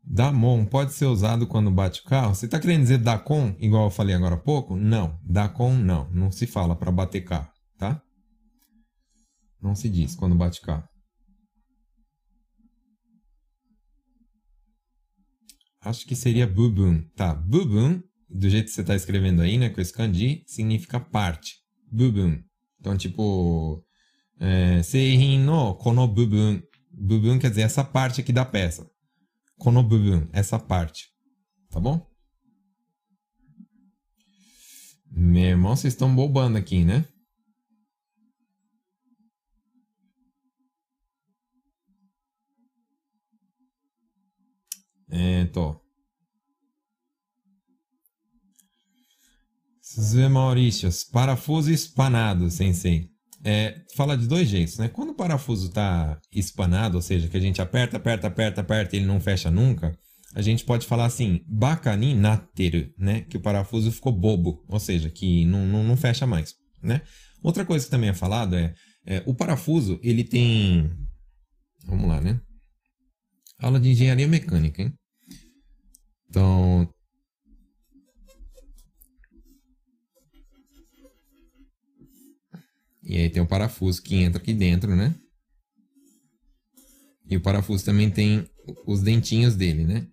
[0.00, 2.36] Damon pode ser usado quando bate o carro?
[2.36, 4.76] Você está querendo dizer Dacon, igual eu falei agora há pouco?
[4.76, 6.08] Não, Dacon não.
[6.12, 8.00] Não se fala para bater carro, tá?
[9.60, 10.88] Não se diz quando bate carro.
[15.86, 17.02] Acho que seria bubun.
[17.14, 21.56] Tá, bubun, do jeito que você está escrevendo aí, né, com esse kanji, significa parte.
[21.90, 22.38] Bubun.
[22.80, 23.84] Então, tipo,
[24.40, 26.06] é, seihin no kono.
[26.08, 28.86] Bubun quer dizer essa parte aqui da peça
[29.58, 31.08] konobubun, essa parte.
[31.70, 32.06] Tá bom?
[35.10, 37.04] Meu irmão, vocês estão bobando aqui, né?
[45.10, 45.48] É.
[50.00, 53.08] Zé Maurício, parafuso espanado, sensei
[53.46, 54.88] é, fala de dois jeitos, né?
[54.88, 58.98] Quando o parafuso está espanado, ou seja, que a gente aperta, aperta, aperta, aperta e
[58.98, 59.96] ele não fecha nunca,
[60.34, 63.20] a gente pode falar assim, bakani nateru, né?
[63.20, 67.02] Que o parafuso ficou bobo, ou seja, que não, não, não fecha mais, né?
[67.40, 68.74] Outra coisa que também é falado é,
[69.06, 70.90] é, o parafuso, ele tem...
[71.86, 72.40] Vamos lá, né?
[73.58, 74.92] Aula de engenharia mecânica, hein?
[76.28, 76.88] Então,
[83.06, 85.14] E aí tem o parafuso que entra aqui dentro, né?
[87.30, 88.44] E o parafuso também tem
[88.84, 90.08] os dentinhos dele, né?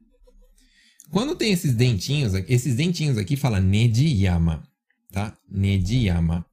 [1.10, 4.63] Quando tem esses dentinhos, esses dentinhos aqui fala Nediyama,
[5.12, 5.36] tá?
[5.49, 6.45] Nediyama,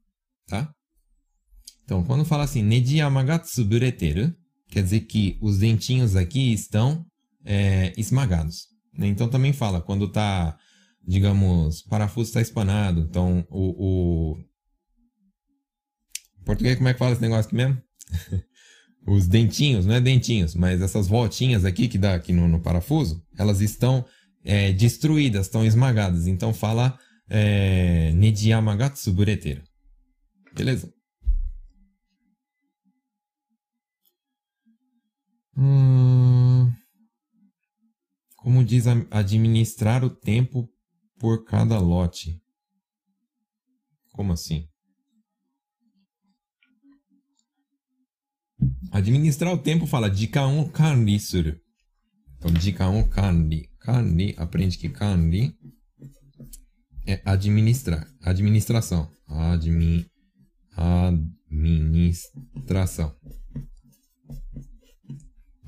[0.46, 0.74] tá?
[1.84, 4.34] Então, quando fala assim, Nediyama ga tsubureteru,
[4.70, 7.04] quer dizer que os dentinhos aqui estão
[7.44, 8.68] é, esmagados.
[8.96, 9.08] Né?
[9.08, 10.56] Então, também fala, quando tá,
[11.06, 14.44] digamos, parafuso está espanado, então o, o
[16.44, 17.80] português, como é que fala esse negócio aqui mesmo?
[19.06, 23.24] Os dentinhos, não é dentinhos, mas essas voltinhas aqui que dá aqui no, no parafuso,
[23.38, 24.04] elas estão
[24.44, 26.26] é, destruídas, estão esmagadas.
[26.26, 29.62] Então fala é, Nijiyamagatsu bureteiro.
[30.54, 30.92] Beleza?
[35.56, 36.72] Hum,
[38.36, 40.68] como diz administrar o tempo
[41.18, 42.40] por cada lote?
[44.12, 44.68] Como assim?
[48.90, 51.60] Administrar o tempo fala Jikan kanri suru.
[52.36, 53.68] Então, Jikan kanri.
[53.78, 55.56] Kanri, aprende que kanri
[57.06, 58.06] é administrar.
[58.22, 59.10] Administração.
[59.26, 60.06] Admi,
[60.76, 63.14] administração.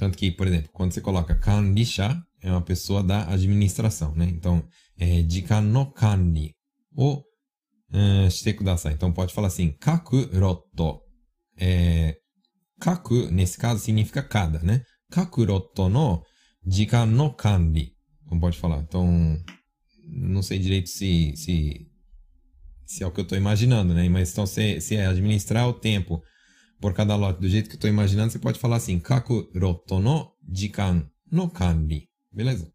[0.03, 4.25] Tanto que, por exemplo, quando você coloca kanrisha, é uma pessoa da administração, né?
[4.25, 4.61] Então,
[4.99, 6.57] é jikan no kanri
[6.91, 8.95] o uh, shite kudasai.
[8.95, 11.03] Então, pode falar assim, kakuroto.
[11.57, 12.17] É,
[12.81, 14.83] kaku, nesse caso, significa cada, né?
[15.09, 16.25] Kakuroto no
[16.67, 17.93] jikan no kanri.
[18.27, 18.81] Como pode falar?
[18.81, 19.07] Então,
[20.09, 21.87] não sei direito se, se,
[22.85, 24.09] se é o que eu estou imaginando, né?
[24.09, 26.21] Mas então, se, se é administrar o tempo
[26.83, 30.35] por cada lote do jeito que eu estou imaginando, você pode falar assim, kakuroto no
[30.53, 32.09] jikan no kanri.
[32.33, 32.71] Beleza?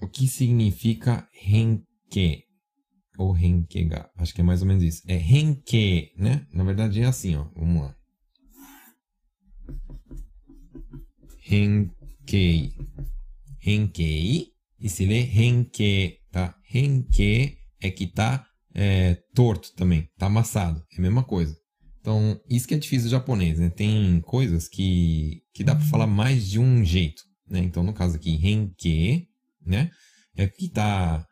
[0.00, 2.44] O que significa ren que
[3.18, 4.08] ou renke ga.
[4.16, 5.02] Acho que é mais ou menos isso.
[5.06, 6.46] É renke, né?
[6.52, 7.48] Na verdade é assim, ó.
[7.56, 7.96] Vamos lá.
[11.40, 12.72] Renkei.
[13.58, 14.52] Renkei.
[14.78, 16.19] E se lê renke?
[16.70, 20.08] Renke é que tá é, torto também.
[20.16, 20.80] Tá amassado.
[20.92, 21.56] É a mesma coisa.
[22.00, 23.68] Então, isso que é difícil do japonês, né?
[23.68, 27.58] Tem coisas que, que dá para falar mais de um jeito, né?
[27.58, 29.28] Então, no caso aqui, renke,
[29.66, 29.90] né?
[30.36, 31.26] É que tá...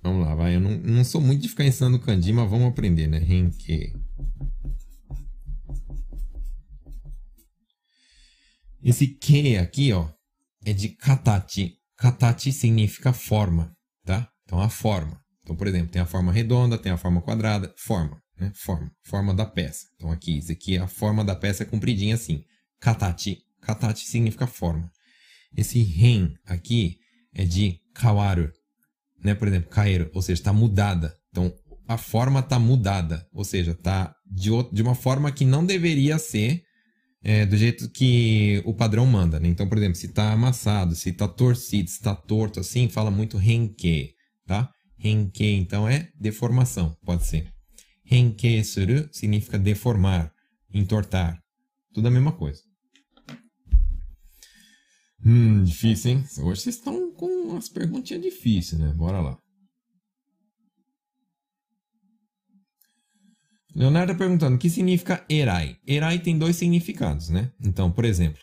[0.00, 0.54] Vamos lá, vai.
[0.54, 3.18] Eu não, não sou muito de ficar ensinando kanji, mas vamos aprender, né?
[3.18, 3.92] Renke.
[8.82, 10.08] Esse que aqui, ó,
[10.64, 11.83] é de katachi.
[12.04, 14.28] Katachi significa forma, tá?
[14.44, 15.18] Então, a forma.
[15.42, 18.52] Então, por exemplo, tem a forma redonda, tem a forma quadrada, forma, né?
[18.54, 19.86] Forma, forma da peça.
[19.94, 22.44] Então, aqui, isso aqui, a forma da peça é compridinha assim.
[22.78, 23.38] Katachi.
[23.62, 24.92] Katachi significa forma.
[25.56, 26.98] Esse ren aqui
[27.32, 28.52] é de kawaru,
[29.24, 29.34] né?
[29.34, 31.16] Por exemplo, kaeru, ou seja, está mudada.
[31.30, 31.54] Então,
[31.88, 36.64] a forma está mudada, ou seja, está de, de uma forma que não deveria ser
[37.24, 39.40] é, do jeito que o padrão manda.
[39.40, 39.48] Né?
[39.48, 43.38] Então, por exemplo, se está amassado, se está torcido, se está torto assim, fala muito
[43.38, 44.14] renke,
[44.46, 44.70] tá?
[44.98, 47.50] Renke, então, é deformação, pode ser.
[48.04, 50.30] Renke suru significa deformar,
[50.72, 51.40] entortar.
[51.94, 52.60] Tudo a mesma coisa.
[55.24, 56.24] Hum, difícil, hein?
[56.40, 58.92] Hoje vocês estão com umas perguntinhas difíceis, né?
[58.94, 59.38] Bora lá.
[63.74, 65.76] Leonardo tá perguntando, o que significa erai?
[65.86, 67.50] Erai tem dois significados, né?
[67.64, 68.38] Então, por exemplo,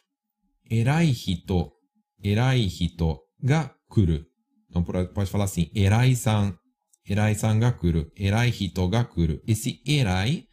[0.70, 1.72] erai hito,
[2.22, 4.26] erai hito ga kuru.
[4.70, 6.54] Então, pode falar assim, erai-san,
[7.08, 9.42] erai-san ga kuru, erai hito ga kuru.
[9.48, 10.46] Esse erai,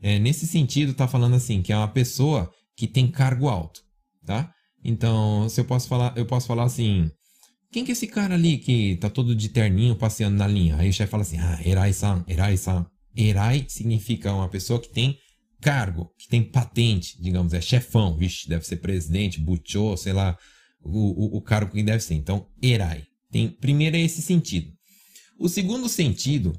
[0.00, 3.80] é, nesse sentido, está falando assim, que é uma pessoa que tem cargo alto,
[4.24, 4.52] tá?
[4.82, 7.10] Então, se eu posso falar, eu posso falar assim,
[7.72, 10.76] quem que é esse cara ali que tá todo de terninho passeando na linha?
[10.76, 12.86] Aí o chefe fala assim, ah, erai-san, erai-san.
[13.16, 15.18] Erai significa uma pessoa que tem
[15.60, 20.36] cargo, que tem patente, digamos, é chefão, vixe, deve ser presidente, butchô, sei lá,
[20.82, 22.14] o, o, o cargo que deve ser.
[22.14, 23.04] Então, erai.
[23.30, 24.72] Tem, primeiro é esse sentido.
[25.38, 26.52] O segundo sentido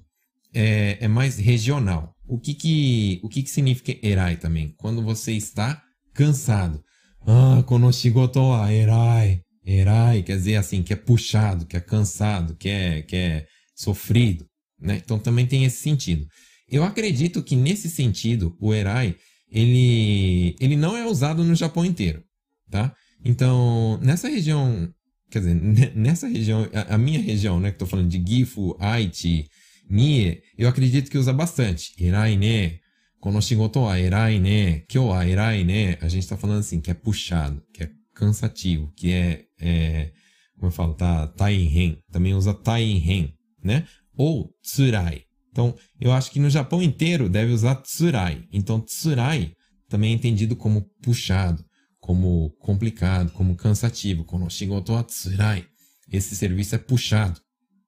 [0.54, 2.14] é, é mais regional.
[2.28, 4.74] O que que, o que que significa erai também?
[4.78, 5.82] Quando você está
[6.14, 6.82] cansado.
[7.26, 9.42] Ah, konoshigoto wa erai.
[9.66, 14.46] Erai quer dizer assim, que é puxado, que é cansado, que é, que é sofrido.
[14.82, 15.02] Né?
[15.04, 16.26] Então também tem esse sentido.
[16.68, 19.16] Eu acredito que nesse sentido o erai
[19.52, 22.24] ele, ele não é usado no Japão inteiro,
[22.70, 22.96] tá?
[23.24, 24.90] Então nessa região,
[25.30, 29.48] quer dizer, nessa região, a, a minha região, né, que estou falando de Gifu, Aichi,
[29.90, 31.94] Mie, eu acredito que usa bastante.
[32.00, 32.80] Erai ne,
[33.20, 35.98] konoshigoto wa erai ne, kyo wa erai ne.
[36.02, 40.12] A gente está falando assim, que é puxado, que é cansativo, que é, é
[40.56, 41.98] como eu falo, tá, taihen.
[42.10, 43.86] Também usa taihen, né?
[44.22, 45.24] Ou tsurai.
[45.50, 48.48] Então, eu acho que no Japão inteiro deve usar tsurai.
[48.54, 49.54] Então, tsurai
[49.90, 51.66] também é entendido como puxado,
[52.00, 54.24] como complicado, como cansativo.
[54.24, 55.66] Kono shigoto wa tsurai.
[56.08, 57.42] Esse serviço é puxado,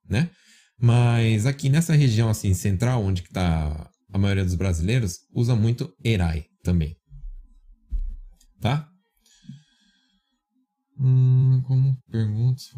[0.09, 0.31] né?
[0.81, 6.45] Mas aqui nessa região assim central, onde está a maioria dos brasileiros, usa muito erai
[6.63, 6.97] também.
[8.59, 8.89] Tá?
[10.99, 12.69] Hum, como perguntas...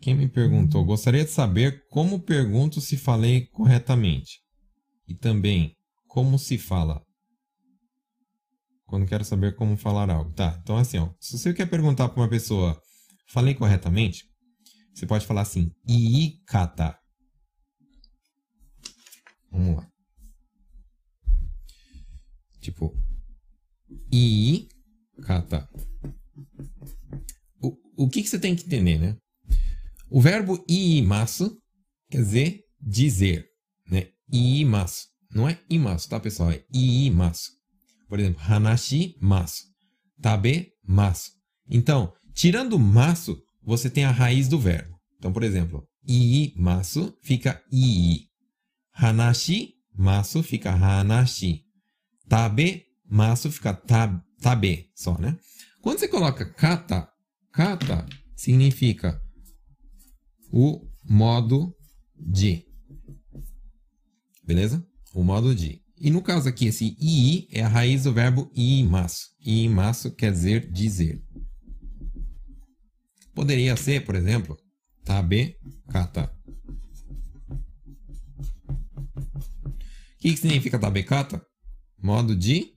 [0.00, 4.40] Quem me perguntou, gostaria de saber como pergunto se falei corretamente.
[5.08, 7.04] E também, como se fala.
[8.86, 10.32] Quando quero saber como falar algo.
[10.32, 12.80] Tá, então assim, ó, se você quer perguntar para uma pessoa,
[13.28, 14.24] falei corretamente?
[14.94, 16.96] Você pode falar assim, iikata.
[19.50, 19.88] Vamos lá.
[22.60, 22.94] Tipo,
[24.12, 25.68] iikata.
[27.60, 29.16] O, o que, que você tem que entender, né?
[30.16, 31.58] O verbo iimasu
[32.08, 33.48] quer dizer dizer,
[33.90, 34.06] né?
[34.32, 35.08] Iimasu.
[35.34, 36.52] Não é imasu, tá, pessoal?
[36.52, 37.50] É iimasu.
[38.08, 39.64] Por exemplo, hanashi masu.
[40.22, 41.32] Tabe masu.
[41.68, 44.96] Então, tirando masu, você tem a raiz do verbo.
[45.18, 48.28] Então, por exemplo, iimasu fica ii.
[48.92, 51.64] Hanashi masu fica hanashi.
[52.28, 55.36] Tabe masu fica tab, tabe só, né?
[55.82, 57.08] Quando você coloca kata,
[57.50, 58.06] kata
[58.36, 59.23] significa
[60.56, 61.74] o modo
[62.16, 62.64] de.
[64.44, 64.86] Beleza?
[65.12, 65.82] O modo de.
[65.98, 69.30] E no caso aqui, esse i é a raiz do verbo imasu.
[69.40, 71.20] Imasu quer dizer dizer.
[73.34, 74.56] Poderia ser, por exemplo,
[75.04, 75.56] tabe
[75.88, 76.32] kata.
[79.66, 81.44] O que, que significa tabekata?
[82.00, 82.72] Modo de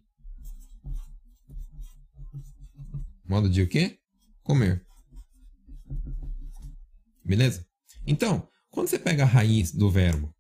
[3.24, 4.00] Modo de o quê?
[4.42, 4.84] Comer.
[7.24, 7.67] Beleza?
[8.08, 10.34] Então, quando você pega a raiz do verbo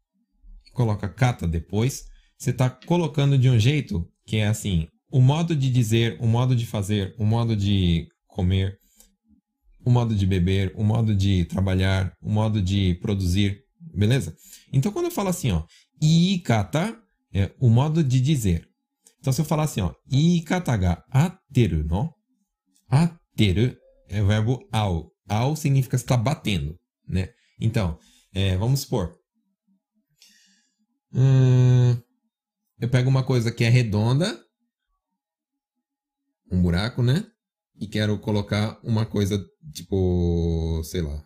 [0.65, 2.05] e coloca kata depois,
[2.37, 6.55] você está colocando de um jeito que é assim: o modo de dizer, o modo
[6.55, 8.77] de fazer, o modo de comer,
[9.83, 13.59] o modo de beber, o modo de trabalhar, o modo de produzir,
[13.93, 14.35] beleza?
[14.71, 15.63] Então, quando eu falo assim, ó,
[16.01, 16.97] ikata
[17.33, 18.67] é o modo de dizer.
[19.19, 22.13] Então, se eu falar assim, ó, ikata ga ateru no,
[22.87, 23.75] ateru
[24.07, 25.11] é o verbo ao.
[25.29, 26.73] Ao significa estar batendo,
[27.05, 27.27] né?
[27.59, 27.97] Então,
[28.33, 29.17] é, vamos supor.
[31.13, 31.97] Hum,
[32.79, 34.39] eu pego uma coisa que é redonda,
[36.51, 37.25] um buraco, né?
[37.79, 39.43] E quero colocar uma coisa
[39.73, 41.23] tipo, sei lá.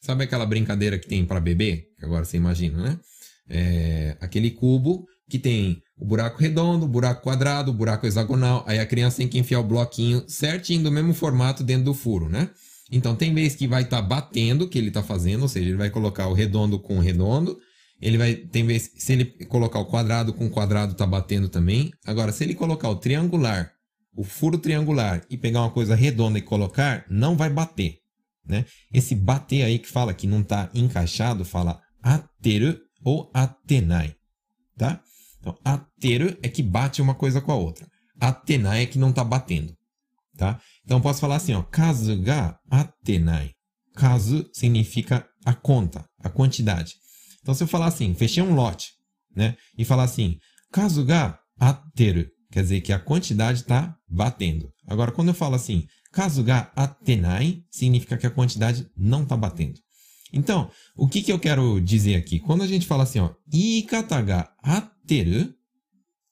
[0.00, 1.88] Sabe aquela brincadeira que tem para bebê?
[1.98, 3.00] Que agora você imagina, né?
[3.48, 8.64] É, aquele cubo que tem o buraco redondo, o buraco quadrado, o buraco hexagonal.
[8.66, 12.28] Aí a criança tem que enfiar o bloquinho certinho do mesmo formato dentro do furo,
[12.28, 12.50] né?
[12.90, 15.68] Então tem vez que vai estar tá batendo o que ele está fazendo, ou seja,
[15.68, 17.58] ele vai colocar o redondo com o redondo.
[18.00, 21.92] Ele vai tem vez se ele colocar o quadrado com o quadrado está batendo também.
[22.04, 23.72] Agora se ele colocar o triangular,
[24.16, 27.98] o furo triangular e pegar uma coisa redonda e colocar, não vai bater,
[28.46, 28.64] né?
[28.92, 34.14] Esse bater aí que fala que não está encaixado, fala ateru ou atenai,
[34.76, 35.00] tá?
[35.38, 37.86] Então, ateru é que bate uma coisa com a outra.
[38.20, 39.74] Atenai é que não está batendo,
[40.40, 40.58] tá?
[40.82, 43.50] Então, posso falar assim, ó, kazu ga atenai.
[43.94, 46.94] Kazu significa a conta, a quantidade.
[47.42, 48.88] Então, se eu falar assim, fechei um lote,
[49.36, 49.54] né?
[49.76, 50.38] E falar assim,
[50.72, 54.72] kazu ga ateru, quer dizer que a quantidade está batendo.
[54.86, 59.78] Agora, quando eu falo assim, kazu ga atenai, significa que a quantidade não está batendo.
[60.32, 62.38] Então, o que, que eu quero dizer aqui?
[62.38, 65.52] Quando a gente fala assim, ó, ikata ga ateru,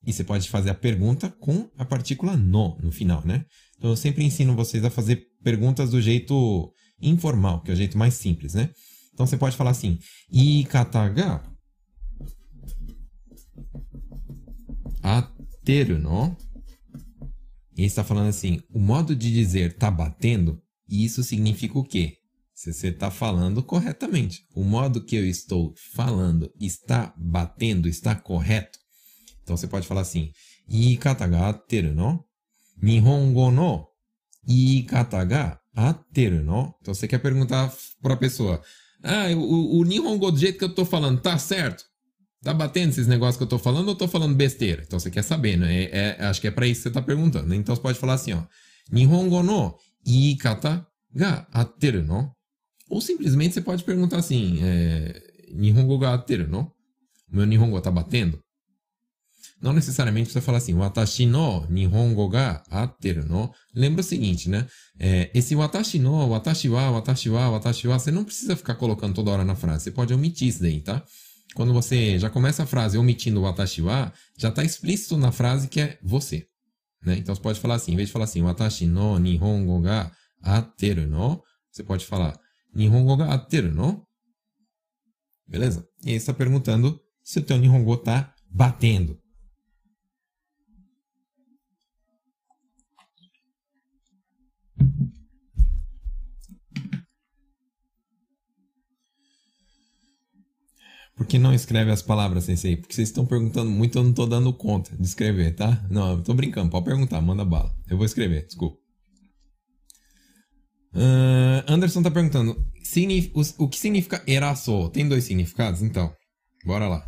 [0.06, 3.44] e você pode fazer a pergunta com a partícula no no final, né?
[3.78, 7.96] Então eu sempre ensino vocês a fazer perguntas do jeito informal, que é o jeito
[7.96, 8.70] mais simples, né?
[9.14, 9.98] Então você pode falar assim:
[10.30, 11.42] ikata ga
[15.02, 16.36] ateru no.
[17.76, 22.16] E está falando assim: o modo de dizer tá batendo, e isso significa o quê?
[22.54, 24.42] Se você está falando corretamente.
[24.52, 28.76] O modo que eu estou falando está batendo, está correto.
[29.42, 30.32] Então você pode falar assim:
[30.68, 32.27] ikata ga ateru no.
[32.80, 33.86] Nihongo no
[34.48, 36.74] iikata ga ateru no?
[36.80, 37.72] Então você quer perguntar
[38.02, 38.62] para a pessoa:
[39.02, 41.84] Ah, o, o Nihongo do jeito que eu estou falando, tá certo?
[42.42, 44.82] Tá batendo esses negócios que eu estou falando ou eu falando besteira?
[44.86, 45.84] Então você quer saber, né?
[45.84, 47.52] É, é, acho que é para isso que você está perguntando.
[47.52, 48.42] Então você pode falar assim, ó.
[48.90, 49.74] Nihongo no
[50.06, 52.32] iikata ga ateru no?
[52.88, 55.20] Ou simplesmente você pode perguntar assim, é,
[55.52, 56.72] Nihongo ga ateru no?
[57.30, 58.38] Meu Nihongo tá batendo?
[59.60, 63.52] Não necessariamente você fala assim, watashi no nihongo ga atteru no.
[63.74, 64.66] Lembra o seguinte, né?
[64.98, 69.14] É, esse watashi no, watashi wa, watashi wa, watashi wa, você não precisa ficar colocando
[69.14, 69.84] toda hora na frase.
[69.84, 71.04] Você pode omitir isso daí, tá?
[71.54, 75.66] Quando você já começa a frase omitindo o watashi wa, já está explícito na frase
[75.66, 76.46] que é você.
[77.04, 77.16] Né?
[77.18, 81.06] Então você pode falar assim, em vez de falar assim, watashi no nihongo ga atteru
[81.06, 82.38] no, você pode falar
[82.72, 84.04] nihongo ga atteru no.
[85.48, 85.84] Beleza?
[86.04, 89.18] E aí você está perguntando se o teu nihongo está batendo.
[101.18, 102.76] Por que não escreve as palavras, sensei?
[102.76, 105.84] Porque vocês estão perguntando muito, eu não estou dando conta de escrever, tá?
[105.90, 107.74] Não, eu tô brincando, pode perguntar, manda bala.
[107.90, 108.78] Eu vou escrever, desculpa.
[110.94, 112.64] Uh, Anderson está perguntando,
[113.58, 114.90] o, que significa eraço?
[114.90, 115.82] Tem dois significados?
[115.82, 116.14] Então,
[116.64, 117.04] bora lá.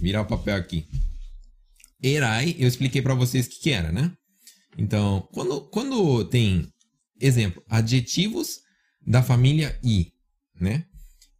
[0.00, 0.88] Virar o papel aqui.
[2.02, 4.12] Erai, eu expliquei para vocês o que, que era, né?
[4.76, 6.66] Então, quando, quando tem,
[7.20, 8.58] exemplo, adjetivos
[9.06, 10.10] da família i,
[10.60, 10.84] né?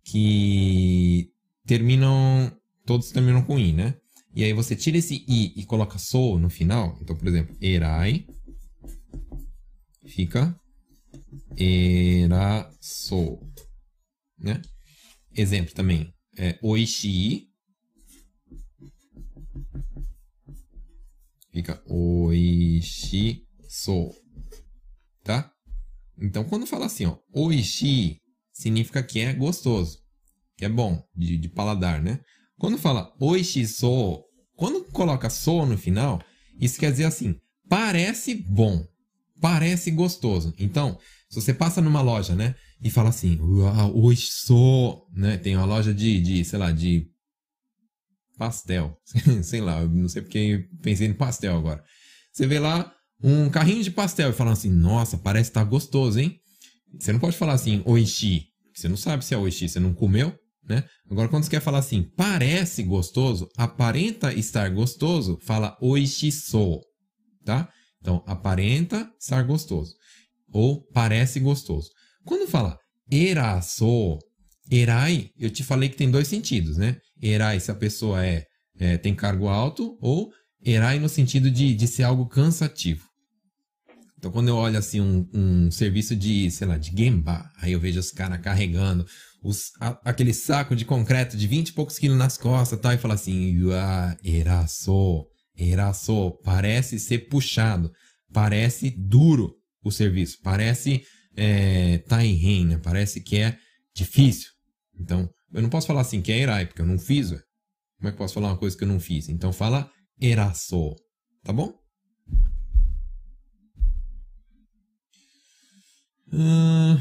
[0.05, 1.32] Que
[1.67, 2.51] terminam.
[2.85, 3.95] Todos terminam com i, né?
[4.35, 6.99] E aí você tira esse i e coloca sou no final.
[7.01, 8.27] Então, por exemplo, erai
[10.07, 10.59] fica
[11.57, 13.49] eraçou,
[14.39, 14.61] né?
[15.35, 17.49] Exemplo também é oishi
[21.53, 24.15] fica oishi sou,
[25.23, 25.53] tá?
[26.19, 28.19] Então, quando fala assim, ó, oishi
[28.53, 30.02] significa que é gostoso
[30.63, 32.21] que é bom, de, de paladar, né?
[32.57, 34.23] Quando fala oishiso,
[34.55, 36.23] quando coloca so no final,
[36.61, 37.35] isso quer dizer assim,
[37.69, 38.87] parece bom,
[39.41, 40.55] parece gostoso.
[40.57, 40.97] Então,
[41.29, 43.41] se você passa numa loja, né, e fala assim,
[43.93, 47.09] oishiso, né, tem uma loja de, de, sei lá, de
[48.39, 48.97] pastel,
[49.43, 51.83] sei lá, não sei porque pensei em pastel agora.
[52.33, 56.21] Você vê lá um carrinho de pastel e falando assim, nossa, parece estar tá gostoso,
[56.21, 56.39] hein?
[57.01, 58.47] Você não pode falar assim, oishi.
[58.73, 60.33] Você não sabe se é oishi, você não comeu,
[60.69, 60.85] né?
[61.11, 66.81] Agora, quando você quer falar assim, parece gostoso, aparenta estar gostoso, fala oishiso,
[67.45, 67.69] tá?
[68.01, 69.95] Então, aparenta estar gostoso.
[70.53, 71.89] Ou parece gostoso.
[72.25, 72.79] Quando fala
[73.11, 74.19] eraso,
[74.71, 76.97] erai, eu te falei que tem dois sentidos, né?
[77.21, 78.45] Erai se a pessoa é,
[78.79, 80.31] é tem cargo alto, ou
[80.65, 83.07] erai no sentido de, de ser algo cansativo.
[84.19, 87.81] Então, quando eu olho assim um, um serviço de, sei lá, de gemba, aí eu
[87.81, 89.05] vejo os caras carregando
[89.43, 92.99] os, a, aquele saco de concreto de 20 e poucos quilos nas costas tal, e
[92.99, 95.27] fala assim, Yua, eraço,
[95.57, 97.93] eraço, parece ser puxado,
[98.33, 101.05] parece duro o serviço, parece
[101.37, 102.79] é, taihen, né?
[102.79, 103.59] parece que é
[103.95, 104.51] difícil.
[104.99, 107.41] Então, eu não posso falar assim que é erai, porque eu não fiz, ué.
[107.99, 109.29] Como é que eu posso falar uma coisa que eu não fiz?
[109.29, 109.91] Então, fala
[110.21, 110.95] eraço,
[111.43, 111.73] tá bom?
[116.33, 116.97] Hum...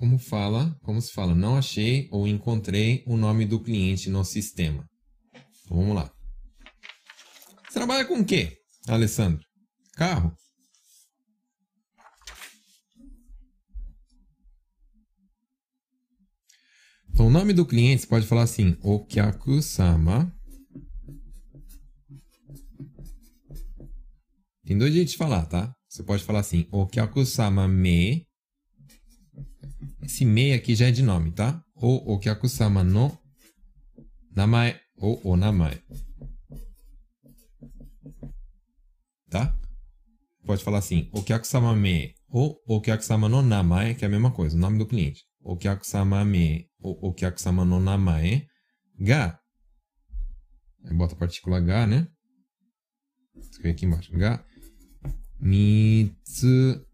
[0.00, 4.88] Como fala, como se fala, não achei ou encontrei o nome do cliente no sistema.
[5.62, 6.10] Então, vamos lá.
[7.68, 8.56] Você trabalha com o quê,
[8.88, 9.44] Alessandro?
[9.92, 10.34] Carro?
[17.10, 20.34] Então, o nome do cliente, você pode falar assim, Okyaku-sama
[24.64, 25.74] Tem dois jeitos de falar, tá?
[25.86, 28.29] Você pode falar assim, Okyaku-sama me.
[30.10, 31.62] Esse me aqui já é de nome, tá?
[31.76, 33.16] Ou Okyaku-sama no
[34.34, 35.80] namae ou o namae.
[39.30, 39.56] Tá?
[40.44, 44.58] Pode falar assim, Okyaku-sama me ou Okyaku-sama no namae, que é a mesma coisa, o
[44.58, 45.22] nome do cliente.
[45.44, 48.48] Okyaku-sama me ou Okyaku-sama no namae
[48.98, 49.38] ga.
[50.90, 52.08] Bota a partícula ga, né?
[53.36, 54.10] Escreve aqui embaixo.
[54.18, 54.44] Ga
[55.40, 56.86] 見つ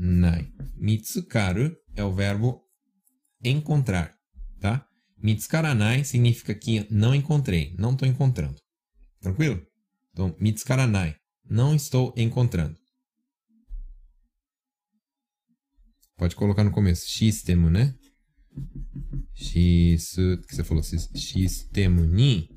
[0.00, 0.50] nai.
[0.76, 2.62] Mitsukaru é o verbo
[3.44, 4.16] encontrar,
[4.58, 4.86] tá?
[5.18, 8.56] Mitsukaranai significa que não encontrei, não estou encontrando.
[9.20, 9.60] Tranquilo?
[10.12, 12.78] Então, mitsukaranai, não estou encontrando.
[16.16, 17.94] Pode colocar no começo, sistema, né?
[19.34, 20.16] X,
[20.48, 22.48] que você falou, sistema ni.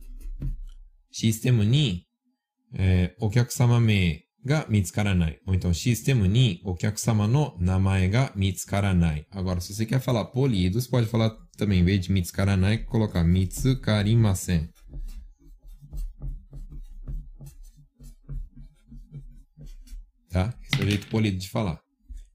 [1.11, 2.07] Sistema ni,
[2.73, 5.39] é, o que é que が見つからない。
[5.47, 9.25] Ou então, sistema ni, o kyakusama no namae ga mitsukaranai.
[9.31, 14.69] Agora, se você quer falar polidos, pode falar também, em vez de mitsukaranai, colocar mitsukarimasen.
[20.29, 20.53] Tá?
[20.63, 21.79] Esse é o jeito polido de falar.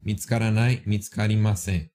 [0.03, 1.91] Mitsukaranai, mitsukarimasen.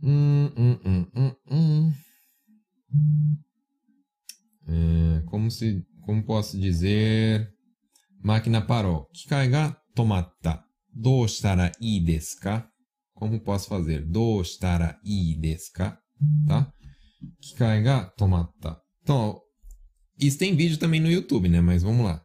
[0.00, 1.92] Hum, hum, hum, hum, hum.
[4.68, 7.50] É, como se, como posso dizer,
[8.22, 9.06] máquina parou.
[9.12, 10.62] Kikai ga tomatta.
[10.92, 12.36] Do shitara ii desu?
[13.14, 14.04] Como posso fazer?
[14.04, 15.72] Do shitara ii desu?
[16.46, 16.72] Tá?
[17.40, 18.80] Kikai ga tomatta.
[19.02, 19.40] Então,
[20.20, 21.60] isso tem vídeo também no YouTube, né?
[21.60, 22.22] Mas vamos lá.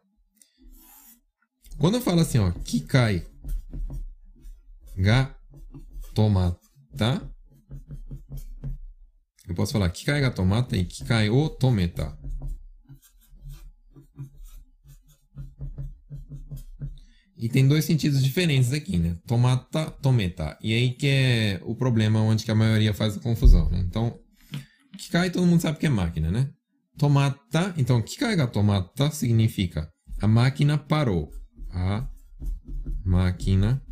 [1.78, 3.26] Quando eu falo assim, ó, kikai
[4.96, 5.34] ga
[6.14, 7.34] tomatta,
[9.48, 12.16] eu posso falar kikai ga tomatta e kikai o tometa.
[17.36, 19.18] E tem dois sentidos diferentes aqui, né?
[19.26, 20.56] Tomata, tometa.
[20.62, 23.80] E aí que é o problema onde que a maioria faz a confusão, né?
[23.80, 24.18] Então,
[24.96, 26.48] Kikai todo mundo sabe que é máquina, né?
[26.96, 29.90] Tomata, então Kikai ga tomata significa
[30.20, 31.30] a máquina parou.
[31.70, 32.08] A
[33.04, 33.82] máquina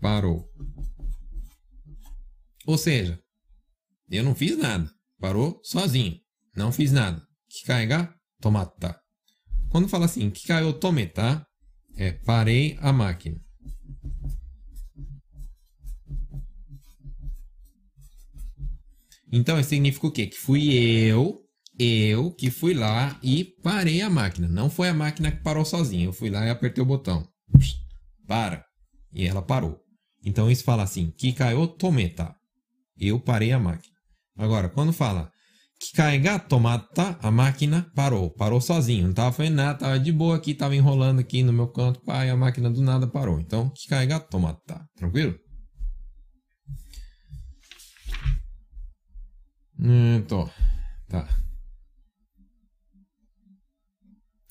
[0.00, 0.48] parou.
[2.66, 3.20] Ou seja,
[4.10, 4.90] eu não fiz nada.
[5.18, 6.18] Parou sozinho.
[6.56, 7.22] Não fiz nada.
[7.48, 8.98] Kikai ga tomata.
[9.70, 11.44] Quando fala assim, Kikai o tometa,
[11.96, 13.40] é parei a máquina.
[19.32, 20.28] Então, isso significa o quê?
[20.28, 21.40] Que fui eu,
[21.76, 24.46] eu que fui lá e parei a máquina.
[24.46, 26.04] Não foi a máquina que parou sozinha.
[26.04, 27.26] Eu fui lá e apertei o botão.
[28.28, 28.64] Para.
[29.12, 29.80] E ela parou.
[30.24, 32.32] Então, isso fala assim, Kikayo tometa.
[32.96, 33.93] Eu parei a máquina.
[34.36, 35.30] Agora, quando fala
[35.80, 38.30] Kikai ga tomata, a máquina parou.
[38.30, 39.08] Parou sozinho.
[39.08, 42.00] Não tava fazendo nada, tava de boa aqui, tava enrolando aqui no meu canto.
[42.00, 43.38] Pai, a máquina do nada parou.
[43.38, 44.82] Então, Kikai ga tomata.
[44.96, 45.38] Tranquilo?
[49.78, 50.48] Então,
[51.08, 51.28] tá.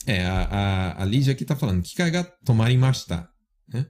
[0.05, 3.27] É, a, a, a Lígia aqui tá falando Kikai ga tomarimashita.
[3.69, 3.85] Né?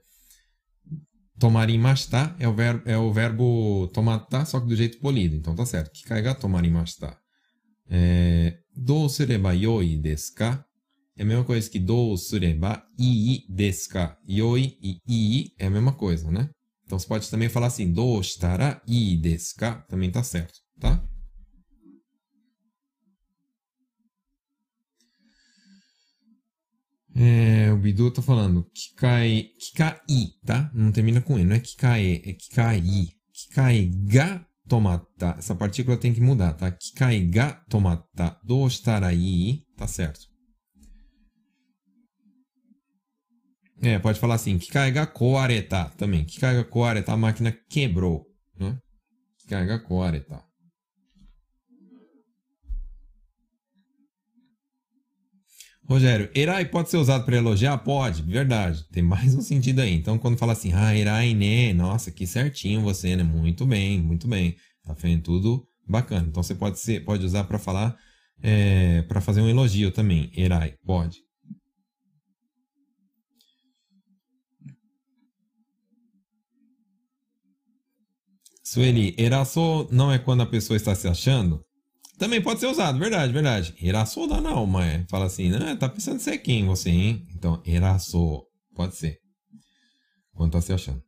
[1.44, 5.36] Tomarimashita é o verbo, é o verbo tomata, só que do jeito polido.
[5.36, 5.92] Então tá certo.
[5.92, 7.14] Kikai ga tomarimashita.
[7.86, 10.64] É, do sureba yoi desu ka?
[11.14, 14.16] É a mesma coisa que do sureba ii desu ka.
[14.26, 16.48] Yoi e ii é a mesma coisa, né?
[16.86, 19.84] Então você pode também falar assim, do shitara ii desu ka?
[19.86, 21.04] Também tá certo, tá?
[27.16, 29.98] É, o Bidu tá falando kikai, kikai,
[30.44, 30.70] tá?
[30.74, 32.82] Não termina com e, não é kikai, é kikai.
[33.32, 35.36] Kikai ga tomata.
[35.38, 36.70] Essa partícula tem que mudar, tá?
[36.72, 38.36] Kikai ga tomata.
[38.42, 40.26] Do shitarai, tá certo.
[43.80, 46.24] É, pode falar assim, kikai ga koareta também.
[46.24, 48.26] Kikai ga koareta, a máquina quebrou,
[48.58, 48.76] né?
[49.38, 50.42] Kikai ga koareta.
[55.86, 57.76] Rogério, Erai pode ser usado para elogiar?
[57.78, 58.84] Pode, verdade.
[58.90, 59.92] Tem mais um sentido aí.
[59.94, 61.74] Então, quando fala assim, ah, Erai, né?
[61.74, 63.22] Nossa, que certinho você, né?
[63.22, 64.56] Muito bem, muito bem.
[64.82, 66.26] Tá fazendo tudo bacana.
[66.28, 67.94] Então, você pode, ser, pode usar para falar,
[68.42, 70.30] é, para fazer um elogio também.
[70.34, 71.18] Erai, pode.
[78.62, 81.62] Sueli, eraço não é quando a pessoa está se achando?
[82.18, 83.74] Também pode ser usado, verdade, verdade.
[83.80, 85.74] Eraço dá não, mas fala assim, né?
[85.76, 87.26] Tá pensando ser quem você, hein?
[87.34, 89.18] Então, eraço, pode ser.
[90.32, 91.02] Quando tá se achando.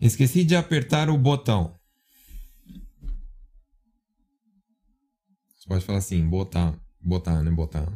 [0.00, 1.78] Esqueci de apertar o botão.
[5.54, 7.50] Você pode falar assim, botar, botar, né?
[7.50, 7.86] Botar.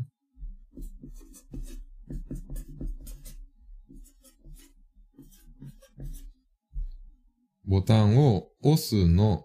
[7.65, 9.43] Botão o osu no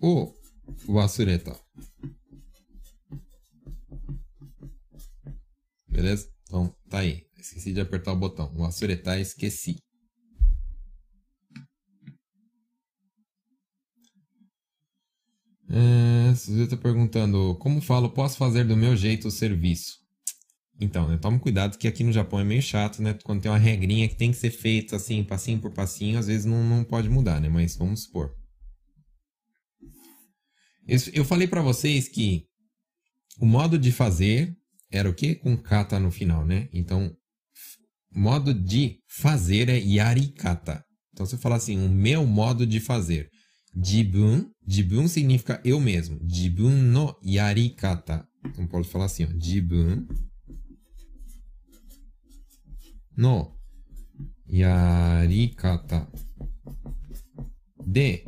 [0.00, 0.32] o
[0.88, 1.58] wasureta.
[5.88, 6.30] Beleza?
[6.44, 7.26] Então, tá aí.
[7.36, 8.54] Esqueci de apertar o botão.
[8.56, 9.76] Wasureta, esqueci.
[15.70, 20.07] É, está perguntando, como falo, posso fazer do meu jeito o serviço?
[20.80, 23.18] Então, né, toma cuidado que aqui no Japão é meio chato, né?
[23.24, 26.44] Quando tem uma regrinha que tem que ser feita assim, passinho por passinho, às vezes
[26.44, 27.48] não, não pode mudar, né?
[27.48, 28.32] Mas vamos supor.
[30.86, 32.44] Eu, eu falei para vocês que
[33.40, 34.56] o modo de fazer
[34.90, 35.34] era o quê?
[35.34, 36.68] Com kata no final, né?
[36.72, 37.12] Então,
[38.14, 40.84] modo de fazer é yarikata.
[41.12, 43.28] Então, você fala assim, o meu modo de fazer.
[43.74, 46.18] Jibun, jibun significa eu mesmo.
[46.26, 48.26] Jibun no yarikata.
[48.46, 49.28] Então, pode falar assim, ó.
[49.38, 50.06] Jibun
[53.18, 53.52] no
[54.46, 56.06] yarikata
[57.84, 58.24] de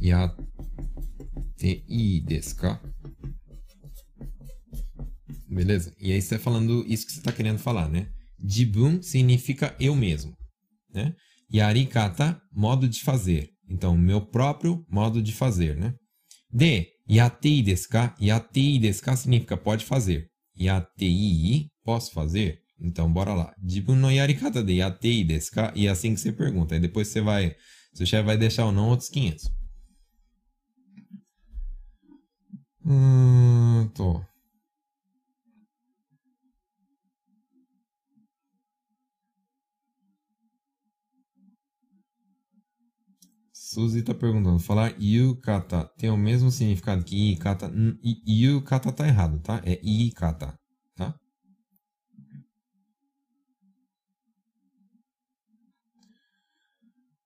[0.00, 2.80] yatte ii desu ka?
[5.48, 5.92] Beleza?
[5.98, 8.08] E aí você está falando isso que você está querendo falar, né?
[8.38, 10.36] Jibun significa eu mesmo,
[10.92, 11.14] né?
[11.52, 13.50] Yarikata, modo de fazer.
[13.68, 15.94] Então, meu próprio modo de fazer, né?
[16.50, 18.14] De, yattei desu ka?
[18.20, 20.28] Yattei desu ka significa pode fazer.
[20.56, 22.63] Yattei, posso fazer?
[22.84, 23.52] Então, bora lá.
[23.66, 25.72] Jibun no yarikata de yatei desu ka?
[25.74, 26.74] E é assim que você pergunta.
[26.74, 27.56] Aí depois você vai...
[27.94, 29.50] Seu chefe vai deixar ou não outros 500.
[32.84, 34.24] Hum, tô.
[43.52, 47.72] Suzy está perguntando, falar yukata tem o mesmo significado que ikata?
[48.28, 49.62] Yukata tá errado, tá?
[49.64, 50.54] É ikata,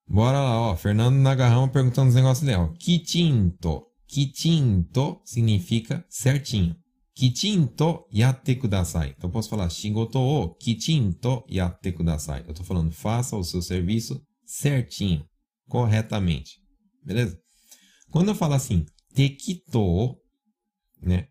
[0.09, 0.77] Bora lá, ó.
[0.77, 2.73] Fernando Nagarrão perguntando os negócios dela.
[2.79, 3.87] Kichinto.
[4.07, 6.75] Kichinto significa certinho.
[7.15, 9.11] Kichinto yatte kudasai.
[9.17, 12.45] Então eu posso falar shigoto o kichinto yatte kudasai.
[12.47, 15.27] Eu estou falando faça o seu serviço certinho,
[15.69, 16.61] corretamente.
[17.05, 17.39] Beleza?
[18.11, 20.17] Quando eu falo assim, tekito,
[21.03, 21.27] né?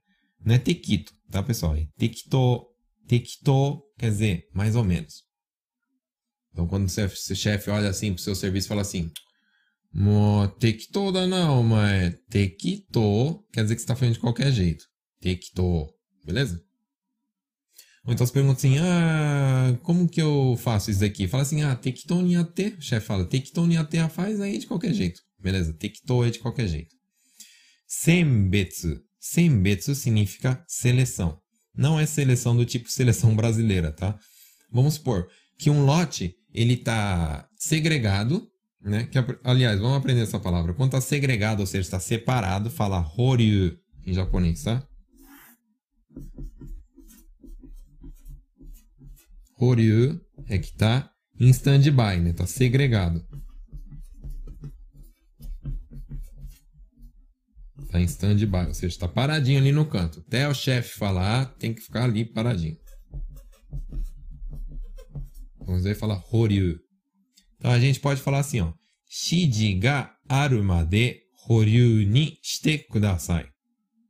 [0.45, 1.75] Não é tequito, tá, pessoal?
[1.75, 2.67] É tekito.
[3.07, 5.26] Tekito quer dizer mais ou menos.
[6.58, 9.12] Então, quando o seu chefe olha assim pro seu serviço e fala assim,
[9.93, 14.84] Mo, tekito da não, mas tekito quer dizer que você está fazendo de qualquer jeito.
[15.22, 15.88] Tekito,
[16.26, 16.60] beleza?
[18.03, 21.28] Ou então você pergunta assim, ah, como que eu faço isso daqui?
[21.28, 22.76] Fala assim, ah, tekito niate.
[22.80, 25.22] O chefe fala, tekito niate faz aí de qualquer jeito.
[25.39, 25.74] Beleza?
[25.74, 26.95] Tekito é de qualquer jeito.
[27.86, 28.99] Senbetsu.
[29.20, 31.39] Senbetsu significa seleção.
[31.76, 34.18] Não é seleção do tipo seleção brasileira, tá?
[34.72, 35.28] Vamos supor
[35.58, 38.47] que um lote ele está segregado,
[38.81, 39.05] né?
[39.05, 40.73] Que, aliás, vamos aprender essa palavra.
[40.73, 44.87] Quando está segregado, ou seja, está separado, fala horyu em japonês, tá?
[49.59, 52.29] Horyu é que está em stand-by, né?
[52.29, 53.25] Está segregado.
[57.83, 60.23] Está em stand-by, ou seja, está paradinho ali no canto.
[60.27, 62.77] Até o chefe falar, tem que ficar ali paradinho.
[65.68, 66.80] Vamos ver falar Horyu.
[67.57, 68.74] Então a gente pode falar assim, ó.
[69.05, 73.45] Shiji ga aru made horyu ni shite kudasai.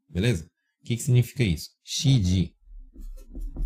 [0.08, 0.46] Beleza?
[0.82, 1.72] O que, que significa isso?
[1.84, 2.54] Shiji.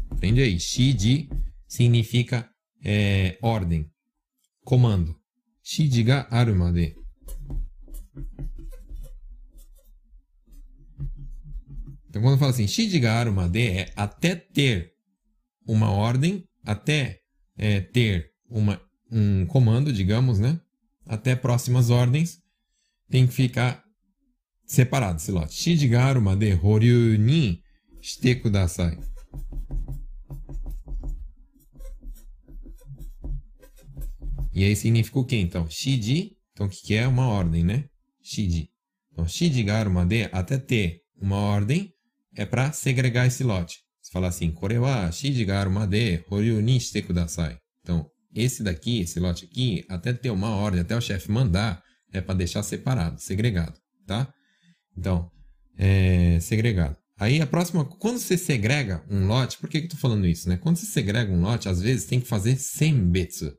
[0.10, 0.58] Aprende aí.
[0.58, 1.30] Shiji
[1.68, 2.50] significa
[2.84, 3.92] é, ordem,
[4.64, 5.14] comando.
[5.62, 6.96] Shiji ga aru made.
[12.10, 14.94] Então, quando fala assim, shiji ga aru made é até ter
[15.66, 17.21] uma ordem, até
[17.62, 18.82] é, ter uma,
[19.12, 20.60] um comando, digamos, né?
[21.06, 22.40] Até próximas ordens,
[23.08, 23.84] tem que ficar
[24.66, 25.54] separado esse lote.
[25.54, 27.62] Shiji ga aru made horyu ni
[28.02, 28.98] shite kudasai.
[34.54, 35.70] E aí significa o quê, então?
[35.70, 37.08] Shiji, então o que, que é?
[37.08, 37.86] Uma ordem, né?
[38.22, 38.70] Shiji.
[39.12, 41.94] Então, shiji ga aru made, até ter uma ordem,
[42.36, 43.80] é para segregar esse lote.
[44.12, 47.58] Você fala assim, kore wa shiji ga aru made horyu ni shite kudasai.
[47.82, 48.06] Então,
[48.36, 51.82] esse daqui, esse lote aqui, até ter uma ordem, até o chefe mandar,
[52.12, 54.28] é para deixar separado, segregado, tá?
[54.98, 55.32] Então,
[55.78, 56.98] é segregado.
[57.18, 60.50] Aí a próxima, quando você segrega um lote, por que, que eu tô falando isso,
[60.50, 60.58] né?
[60.58, 63.54] Quando você segrega um lote, às vezes tem que fazer sembetsu.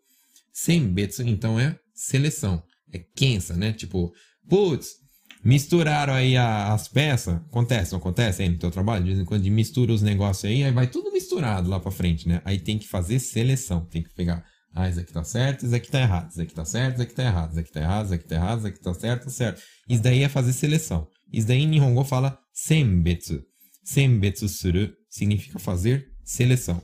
[0.52, 2.62] Sembetsu, então, é seleção.
[2.92, 3.72] É kensa, né?
[3.72, 4.12] Tipo,
[4.46, 4.96] putz,
[5.44, 7.34] misturaram aí a, as peças.
[7.34, 9.04] Acontece, não acontece aí no teu trabalho?
[9.04, 12.28] De vez em quando mistura os negócios aí, aí vai tudo misturado lá pra frente,
[12.28, 12.40] né?
[12.44, 13.84] Aí tem que fazer seleção.
[13.86, 16.30] Tem que pegar, ah, isso aqui tá certo, isso aqui tá errado.
[16.30, 17.50] Isso aqui tá certo, isso aqui tá errado.
[17.50, 19.62] Isso aqui tá errado, isso aqui tá errado, isso aqui tá certo, tá certo.
[19.88, 21.06] Isso daí é fazer seleção.
[21.32, 23.42] Isso daí em Nihongo fala sembetsu.
[23.84, 26.82] Sembetsu suru significa fazer seleção.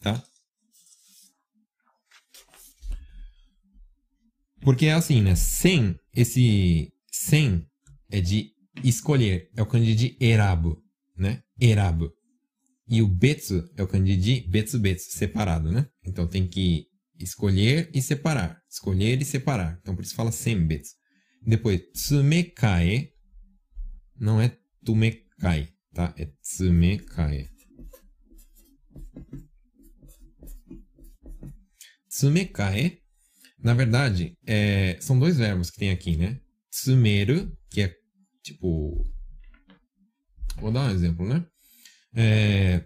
[0.00, 0.22] Tá?
[4.60, 5.34] Porque é assim, né?
[5.34, 7.64] Sem, esse sem
[8.10, 8.52] é de
[8.82, 9.48] escolher.
[9.56, 10.82] É o kanji de erabu,
[11.16, 11.42] né?
[11.60, 12.12] Erabu.
[12.88, 15.86] E o betsu é o kanji de betsu betsu, separado, né?
[16.04, 16.86] Então tem que
[17.18, 18.60] escolher e separar.
[18.68, 19.78] Escolher e separar.
[19.80, 20.94] Então por isso fala sembetsu.
[21.46, 23.10] Depois, tsumekae.
[24.18, 26.12] Não é tumekai, tá?
[26.18, 27.48] É tsumekae.
[32.08, 32.98] Tsumekae,
[33.58, 36.40] na verdade, é, são dois verbos que tem aqui, né?
[36.74, 37.94] Tsumeru, que é
[38.42, 39.06] tipo.
[40.60, 41.46] Vou dar um exemplo, né?
[42.12, 42.84] É,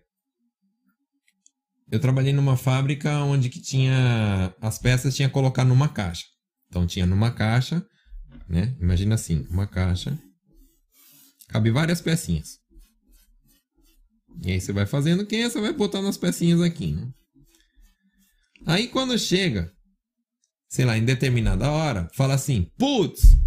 [1.91, 6.27] eu trabalhei numa fábrica onde que tinha as peças tinha que colocar numa caixa.
[6.69, 7.85] Então tinha numa caixa,
[8.47, 8.77] né?
[8.79, 10.19] Imagina assim, uma caixa.
[11.49, 12.59] Cabe várias pecinhas.
[14.45, 17.11] E aí você vai fazendo quem é, você vai botando as pecinhas aqui, né?
[18.67, 19.73] Aí quando chega,
[20.69, 23.38] sei lá, em determinada hora, fala assim: "Putz,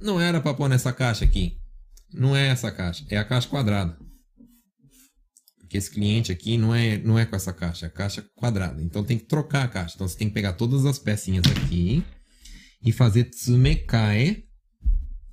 [0.00, 1.56] não era para pôr nessa caixa aqui.
[2.12, 3.96] Não é essa caixa, é a caixa quadrada.
[5.58, 8.82] Porque esse cliente aqui não é, não é com essa caixa, é a caixa quadrada.
[8.82, 9.94] Então tem que trocar a caixa.
[9.94, 12.04] Então você tem que pegar todas as pecinhas aqui
[12.82, 14.44] e fazer tsumekae,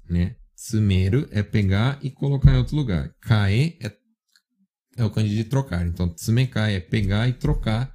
[0.08, 0.36] né?
[0.56, 3.12] Tsumeru é pegar e colocar em outro lugar.
[3.22, 3.92] Kae é,
[4.98, 5.88] é o kanji de trocar.
[5.88, 7.92] Então tsumekae é pegar e trocar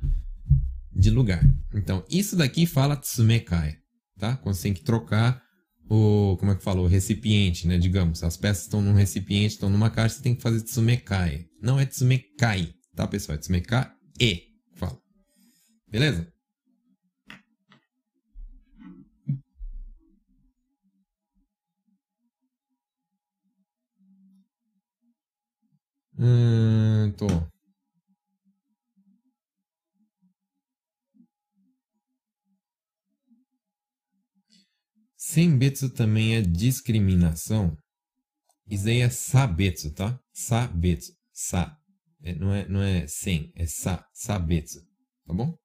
[0.93, 1.43] de lugar.
[1.75, 3.77] Então isso daqui fala tsumekae,
[4.19, 4.37] tá?
[4.37, 5.41] Quando você tem que trocar
[5.89, 7.79] o, como é que falou, recipiente, né?
[7.79, 11.47] Digamos, as peças estão num recipiente, estão numa caixa, você tem que fazer tsumekai.
[11.61, 13.37] Não é tsumekai, tá, pessoal?
[13.37, 14.43] É tsumekai e,
[14.75, 14.99] fala.
[15.89, 16.33] Beleza?
[26.19, 27.52] Hum, tô.
[35.33, 37.75] Senbetsu também é discriminação.
[38.69, 40.21] Isso aí é sabetsu, tá?
[40.31, 41.11] Sabetsu.
[41.33, 41.75] Sa.
[42.23, 44.07] É, não, é, não é sem, é sa.
[44.13, 44.81] Sabetsu.
[45.27, 45.57] Tá bom?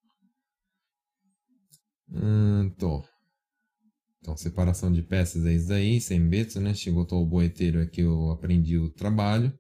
[2.09, 3.03] Hum, tô.
[4.21, 5.99] Então, separação de peças é isso aí.
[5.99, 6.73] Senbetsu, né?
[6.73, 9.53] Chegou o boeteiro aqui, eu aprendi o trabalho.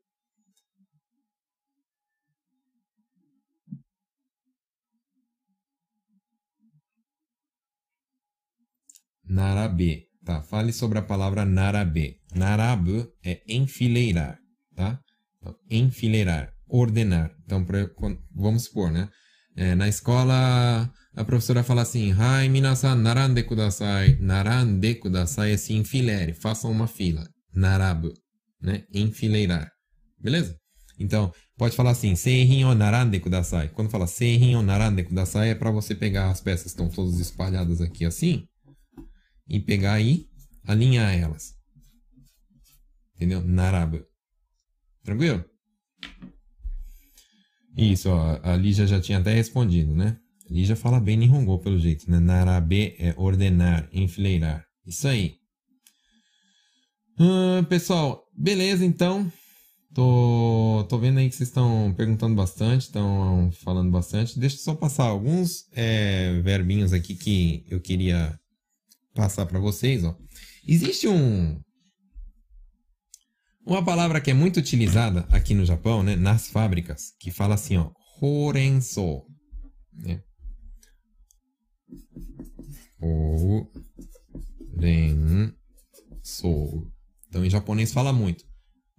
[9.29, 10.41] Narabe, tá?
[10.41, 12.17] Fale sobre a palavra narabe.
[12.33, 14.39] Narabu é enfileirar,
[14.75, 14.99] tá?
[15.37, 17.31] Então, enfileirar, ordenar.
[17.45, 17.89] Então, pra,
[18.33, 19.09] vamos supor, né?
[19.55, 24.17] É, na escola, a professora fala assim, Hai, minasan, narande kudasai.
[24.19, 27.27] Narande kudasai é se enfilere, uma fila.
[27.53, 28.13] Narabu,
[28.61, 28.83] né?
[28.93, 29.71] Enfileirar.
[30.19, 30.55] Beleza?
[30.99, 33.69] Então, pode falar assim, seihin o narande kudasai.
[33.69, 37.19] Quando fala seihin o narande kudasai, é para você pegar as peças que estão todas
[37.19, 38.47] espalhadas aqui assim
[39.47, 40.27] e pegar e
[40.65, 41.55] alinhar elas.
[43.15, 43.41] Entendeu?
[43.41, 44.03] Narabu.
[45.03, 45.43] Tranquilo?
[47.75, 50.17] Isso, ó, a Lígia já tinha até respondido, né?
[50.49, 52.19] A Lígia fala bem Nihongo, pelo jeito, né?
[52.19, 54.65] Narabe é ordenar, enfileirar.
[54.85, 55.35] Isso aí.
[57.19, 59.31] Hum, pessoal, beleza então.
[59.93, 64.39] Tô, tô vendo aí que vocês estão perguntando bastante, estão falando bastante.
[64.39, 68.39] Deixa eu só passar alguns é, verbinhos aqui que eu queria
[69.17, 70.03] passar para vocês.
[70.03, 70.15] Ó.
[70.65, 71.59] Existe um,
[73.65, 77.77] uma palavra que é muito utilizada aqui no Japão, né, nas fábricas, que fala assim,
[77.77, 77.91] ó,
[78.21, 79.25] horenso.
[79.91, 80.21] Né?
[84.71, 85.55] Horenso.
[87.27, 88.45] Então, em japonês fala muito.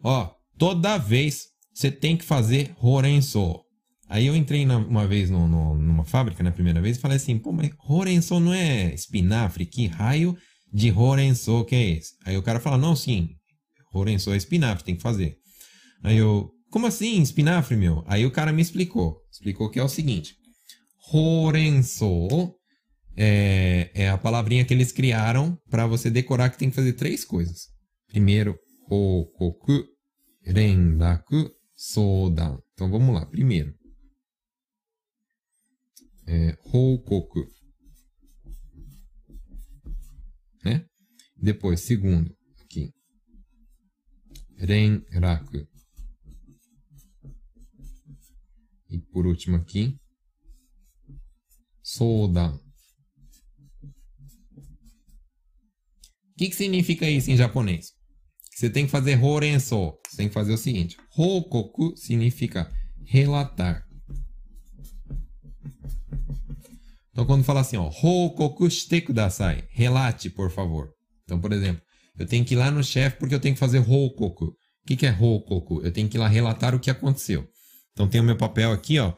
[0.02, 3.64] Ó, toda vez você tem que fazer horenso.
[4.08, 7.18] Aí eu entrei na, uma vez no, no, numa fábrica, na primeira vez, e falei
[7.18, 9.66] assim, pô, mas horenso não é espinafre?
[9.66, 10.36] Que raio
[10.72, 12.14] de horenso que é esse?
[12.24, 13.38] Aí o cara fala, não, sim,
[13.92, 15.36] Horenso é espinafre, tem que fazer.
[16.02, 18.04] Aí eu, como assim espinafre, meu?
[18.06, 19.20] Aí o cara me explicou.
[19.30, 20.36] Explicou que é o seguinte.
[21.12, 22.54] Horenso
[23.16, 27.24] é, é a palavrinha que eles criaram para você decorar que tem que fazer três
[27.24, 27.68] coisas.
[28.08, 28.56] Primeiro,
[28.88, 29.84] hokoku,
[30.44, 32.58] rendaku, sodan.
[32.74, 33.24] Então vamos lá.
[33.26, 33.74] Primeiro,
[36.28, 36.56] é.
[40.64, 40.86] Né?
[41.36, 42.36] Depois, segundo,
[45.10, 45.66] renraku.
[48.90, 49.96] E por último aqui,
[51.82, 52.54] sodan.
[52.54, 52.60] O
[56.36, 57.92] que, que significa isso em japonês?
[58.54, 59.98] Você tem que fazer horenso.
[60.06, 62.72] Você tem que fazer o seguinte: hokoku significa
[63.06, 63.86] relatar.
[67.18, 70.92] Então, quando fala assim, ó, hokoku shite kudasai, relate, por favor.
[71.24, 71.82] Então, por exemplo,
[72.16, 74.44] eu tenho que ir lá no chefe porque eu tenho que fazer hokoku.
[74.44, 74.54] O
[74.86, 75.80] que, que é hokoku?
[75.82, 77.44] Eu tenho que ir lá relatar o que aconteceu.
[77.92, 79.14] Então tem o meu papel aqui, ó,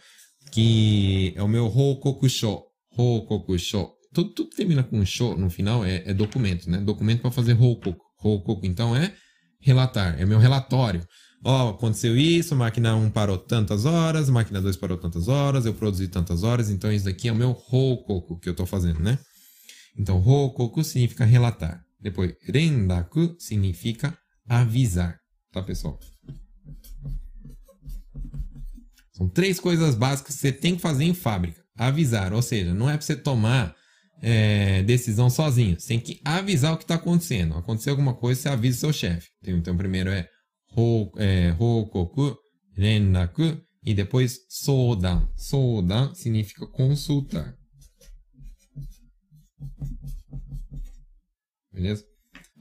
[0.50, 2.62] que é o meu hokoku sho.
[2.96, 3.92] Hokoku sho.
[4.14, 6.78] Tudo, tudo termina com sho no final, é, é documento, né?
[6.78, 8.00] Documento para fazer hokoku.
[8.24, 9.12] Hokoku, então, é
[9.60, 11.06] relatar, é meu relatório.
[11.42, 16.06] Ó, aconteceu isso, máquina 1 parou tantas horas, máquina 2 parou tantas horas, eu produzi
[16.06, 19.18] tantas horas, então isso daqui é o meu hokoku que eu estou fazendo, né?
[19.98, 21.82] Então, hokoku significa relatar.
[22.00, 24.16] Depois, rendaku significa
[24.48, 25.18] avisar,
[25.52, 25.98] tá, pessoal?
[29.12, 31.62] São três coisas básicas que você tem que fazer em fábrica.
[31.76, 33.74] Avisar, ou seja, não é para você tomar
[34.22, 35.78] é, decisão sozinho.
[35.78, 37.56] Você tem que avisar o que está acontecendo.
[37.56, 39.28] Aconteceu alguma coisa, você avisa o seu chefe.
[39.44, 40.26] Então, primeiro é,
[40.76, 42.36] ho, é hokoku,
[42.74, 45.28] rendaku, e depois sodan.
[45.36, 47.56] Sodan significa consultar.
[51.72, 52.04] Beleza?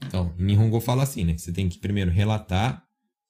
[0.06, 1.36] Então, em Nihongo fala assim, né?
[1.36, 2.82] Você tem que primeiro relatar,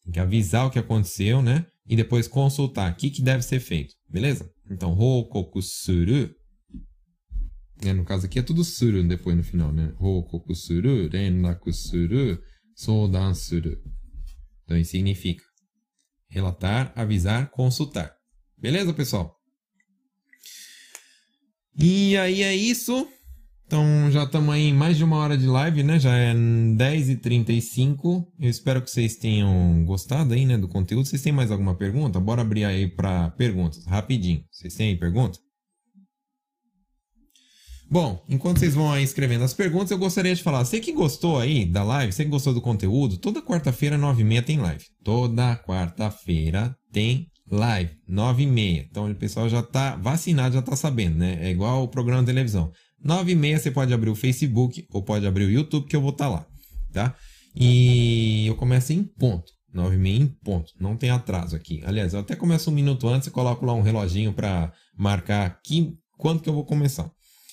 [0.05, 1.67] tem que avisar o que aconteceu, né?
[1.87, 3.95] E depois consultar o que, que deve ser feito.
[4.09, 4.49] Beleza?
[4.71, 6.33] Então, hokoku suru.
[7.83, 9.93] No caso aqui é tudo suru depois no final, né?
[9.99, 12.39] Hokoku suru, renraku suru,
[12.77, 13.77] soudan suru.
[14.71, 15.43] Então, isso significa
[16.29, 18.15] relatar, avisar, consultar.
[18.57, 19.35] Beleza, pessoal?
[21.77, 23.09] E aí é isso.
[23.67, 25.99] Então já estamos aí em mais de uma hora de live, né?
[25.99, 28.29] Já é 10h35.
[28.39, 31.07] Eu espero que vocês tenham gostado aí, né, do conteúdo.
[31.07, 32.21] Vocês têm mais alguma pergunta?
[32.21, 34.45] Bora abrir aí para perguntas, rapidinho.
[34.53, 35.41] Vocês têm aí pergunta?
[37.91, 40.65] Bom, enquanto vocês vão aí escrevendo as perguntas, eu gostaria de falar.
[40.65, 44.59] Você que gostou aí da live, você que gostou do conteúdo, toda quarta-feira, 9h30 tem
[44.59, 44.85] live.
[45.03, 48.87] Toda quarta-feira tem live, 9h30.
[48.89, 51.39] Então o pessoal já tá vacinado, já tá sabendo, né?
[51.41, 52.71] É igual o programa de televisão.
[53.03, 56.01] 9 e meia você pode abrir o Facebook ou pode abrir o YouTube que eu
[56.01, 56.47] vou estar tá lá,
[56.93, 57.17] tá?
[57.57, 59.51] E eu começo em ponto.
[59.75, 60.73] 9 e meia em ponto.
[60.79, 61.83] Não tem atraso aqui.
[61.85, 65.59] Aliás, eu até começo um minuto antes e coloco lá um reloginho para marcar
[66.17, 67.11] quando que eu vou começar.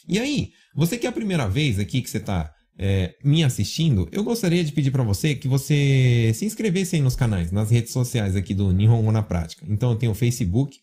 [0.08, 4.08] E aí, você que é a primeira vez aqui que você está é, me assistindo,
[4.12, 7.92] eu gostaria de pedir para você que você se inscrevesse aí nos canais, nas redes
[7.92, 9.66] sociais aqui do Nihongo na Prática.
[9.68, 10.78] Então, eu tenho o Facebook,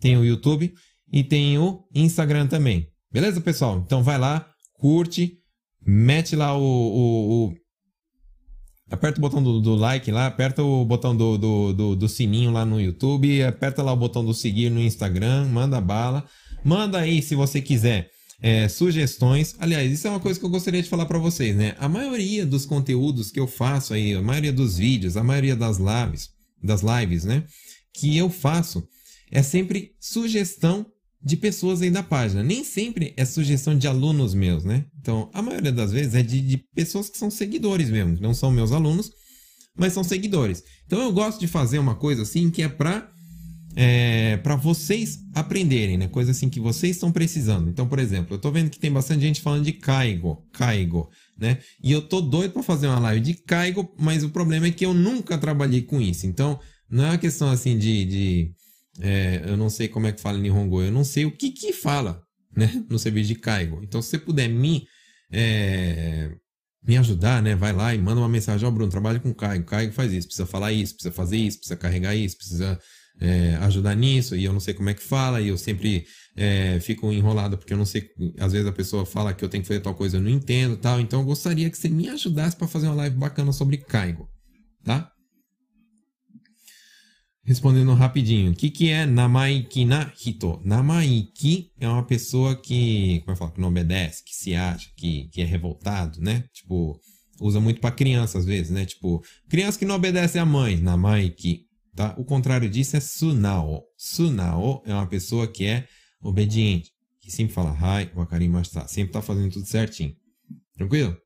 [0.00, 0.72] tenho o YouTube
[1.12, 2.88] e tenho o Instagram também.
[3.12, 3.82] Beleza, pessoal?
[3.84, 5.38] Então vai lá, curte,
[5.84, 6.62] mete lá o.
[6.62, 7.54] o, o...
[8.88, 12.52] aperta o botão do, do, like lá, aperta o botão do, do, do, do sininho
[12.52, 16.24] lá no YouTube, aperta lá o botão do seguir no Instagram, manda bala.
[16.64, 18.10] Manda aí se você quiser.
[18.42, 19.54] É, sugestões.
[19.58, 21.74] Aliás, isso é uma coisa que eu gostaria de falar para vocês, né?
[21.78, 25.76] A maioria dos conteúdos que eu faço aí, a maioria dos vídeos, a maioria das
[25.78, 26.30] lives,
[26.62, 27.44] das lives, né?
[27.92, 28.86] que eu faço
[29.30, 30.86] é sempre sugestão
[31.22, 32.42] de pessoas aí da página.
[32.42, 34.86] Nem sempre é sugestão de alunos meus, né?
[34.98, 38.50] Então, a maioria das vezes é de, de pessoas que são seguidores mesmo, não são
[38.50, 39.10] meus alunos,
[39.76, 40.64] mas são seguidores.
[40.86, 43.10] Então, eu gosto de fazer uma coisa assim que é para
[43.76, 46.08] é, para vocês aprenderem, né?
[46.08, 47.68] Coisa assim que vocês estão precisando.
[47.68, 51.08] Então, por exemplo, eu tô vendo que tem bastante gente falando de Caigo, Caigo,
[51.38, 51.58] né?
[51.82, 54.84] E eu tô doido para fazer uma live de Caigo, mas o problema é que
[54.84, 56.26] eu nunca trabalhei com isso.
[56.26, 56.58] Então,
[56.88, 58.54] não é uma questão assim de, de
[59.00, 61.50] é, eu não sei como é que fala em Nihongo, eu não sei o que
[61.50, 62.22] que fala,
[62.56, 63.80] né, no serviço de Kaigo.
[63.84, 64.86] Então, se você puder me,
[65.30, 66.32] é,
[66.82, 69.64] me ajudar, né, vai lá e manda uma mensagem, ó, oh, Bruno, trabalha com Kaigo,
[69.64, 72.80] Kaigo faz isso, precisa falar isso, precisa fazer isso, precisa carregar isso, precisa
[73.20, 76.80] é, ajudar nisso, e eu não sei como é que fala, e eu sempre é,
[76.80, 78.08] fico enrolado porque eu não sei,
[78.38, 80.76] às vezes a pessoa fala que eu tenho que fazer tal coisa, eu não entendo
[80.76, 84.28] tal, então eu gostaria que você me ajudasse para fazer uma live bacana sobre Kaigo,
[84.82, 85.12] tá?
[87.42, 90.60] Respondendo rapidinho, o que, que é Namaiki na Hito?
[90.64, 95.28] Namaiki é uma pessoa que, como eu falo, que não obedece, que se acha, que,
[95.32, 96.44] que é revoltado, né?
[96.52, 97.00] Tipo,
[97.40, 98.86] usa muito para criança às vezes, né?
[98.86, 101.62] Tipo, criança que não obedece à mãe, Namaiki,
[101.94, 102.14] tá?
[102.18, 103.84] O contrário disso é Sunao.
[103.96, 105.86] Sunao é uma pessoa que é
[106.22, 110.14] obediente, que sempre fala Hai, Wakarimashita, sempre tá fazendo tudo certinho.
[110.74, 111.16] Tranquilo?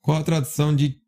[0.00, 1.00] Qual a tradução de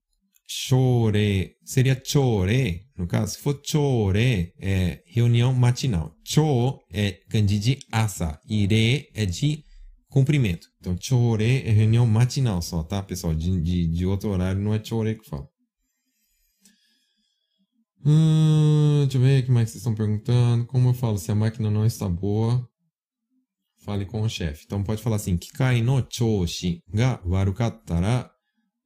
[0.49, 6.16] chore, seria chore, no caso, se for chore, é reunião matinal.
[6.24, 9.62] Cho é kanji de asa e re é de
[10.09, 10.66] cumprimento.
[10.80, 13.34] Então, chore é reunião matinal só, tá, pessoal?
[13.34, 15.46] De, de, de outro horário não é chore que fala.
[18.05, 20.64] Hum, deixa eu ver o que mais vocês estão perguntando.
[20.66, 22.66] Como eu falo se a máquina não está boa?
[23.84, 24.64] Fale com o chefe.
[24.66, 28.30] Então pode falar assim: Kikai no choushi ga warukatara,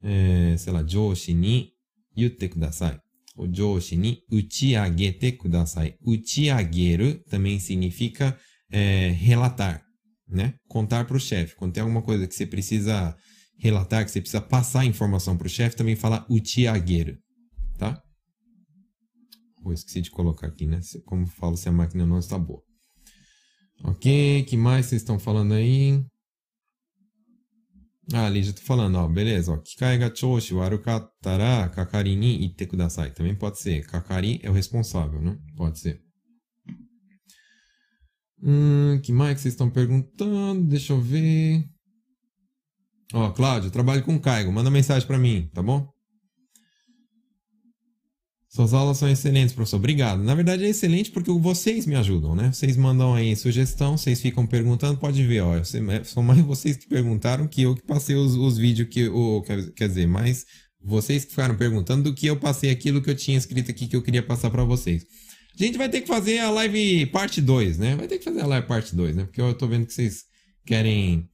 [0.03, 1.71] é, sei lá, joushi ni
[2.17, 2.99] yutte kudasai.
[3.37, 5.95] Ou joshi ni uchiagete kudasai.
[6.07, 8.39] Uchiageru também significa
[8.71, 9.83] é, relatar,
[10.29, 10.55] né?
[10.69, 11.55] Contar para o chefe.
[11.57, 13.15] Quando tem alguma coisa que você precisa
[13.59, 17.17] relatar, que você precisa passar a informação para o chefe, também fala uchiageru.
[19.63, 20.81] Vou esqueci de colocar aqui, né?
[21.07, 22.63] Como falo se a máquina não está boa.
[23.85, 26.05] Ok, que mais vocês estão falando aí?
[28.13, 29.59] Ah, ali já tô falando, ó, beleza, ó.
[29.59, 33.13] Kikai ga choushi warukattara kakari ni itte kudasai.
[33.13, 33.87] Também pode ser.
[33.87, 35.39] Kakari é o responsável, né?
[35.57, 36.01] Pode ser.
[38.43, 40.65] Hum, que mais vocês estão perguntando?
[40.65, 41.65] Deixa eu ver.
[43.15, 44.53] Ó, Cláudio, trabalho com Caigo.
[44.53, 45.89] Manda mensagem para mim, tá bom?
[48.55, 49.79] Suas aulas são excelentes, professor.
[49.79, 50.23] Obrigado.
[50.23, 52.53] Na verdade é excelente porque vocês me ajudam, né?
[52.53, 55.55] Vocês mandam aí sugestão, vocês ficam perguntando, pode ver, ó.
[56.05, 59.09] São mais vocês que perguntaram que eu que passei os, os vídeos que.
[59.09, 60.45] Ou, quer dizer, mais
[60.85, 63.97] vocês que ficaram perguntando do que eu passei aquilo que eu tinha escrito aqui que
[63.97, 65.07] eu queria passar para vocês.
[65.59, 67.97] A gente vai ter que fazer a live parte 2, né?
[67.97, 69.25] Vai ter que fazer a live parte 2, né?
[69.25, 70.25] Porque eu tô vendo que vocês
[70.67, 71.27] querem.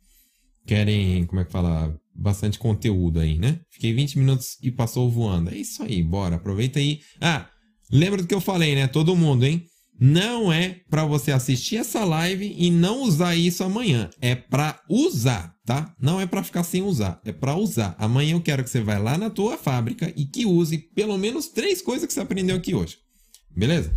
[0.64, 1.26] Querem.
[1.26, 1.98] Como é que fala?
[2.18, 3.60] Bastante conteúdo aí, né?
[3.70, 5.50] Fiquei 20 minutos e passou voando.
[5.50, 7.00] É isso aí, bora, aproveita aí.
[7.20, 7.46] Ah,
[7.90, 8.86] lembra do que eu falei, né?
[8.88, 9.64] Todo mundo, hein?
[10.00, 14.08] Não é para você assistir essa live e não usar isso amanhã.
[14.20, 15.92] É para usar, tá?
[16.00, 17.96] Não é para ficar sem usar, é para usar.
[17.98, 21.48] Amanhã eu quero que você vá lá na tua fábrica e que use pelo menos
[21.48, 22.96] três coisas que você aprendeu aqui hoje.
[23.56, 23.92] Beleza?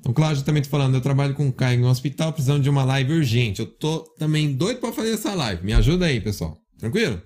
[0.00, 2.84] Então, Cláudio, também tô falando, eu trabalho com Caio em um hospital, precisando de uma
[2.84, 3.60] live urgente.
[3.60, 5.64] Eu tô também doido para fazer essa live.
[5.64, 6.56] Me ajuda aí, pessoal.
[6.78, 7.20] Tranquilo?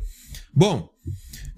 [0.54, 0.88] Bom,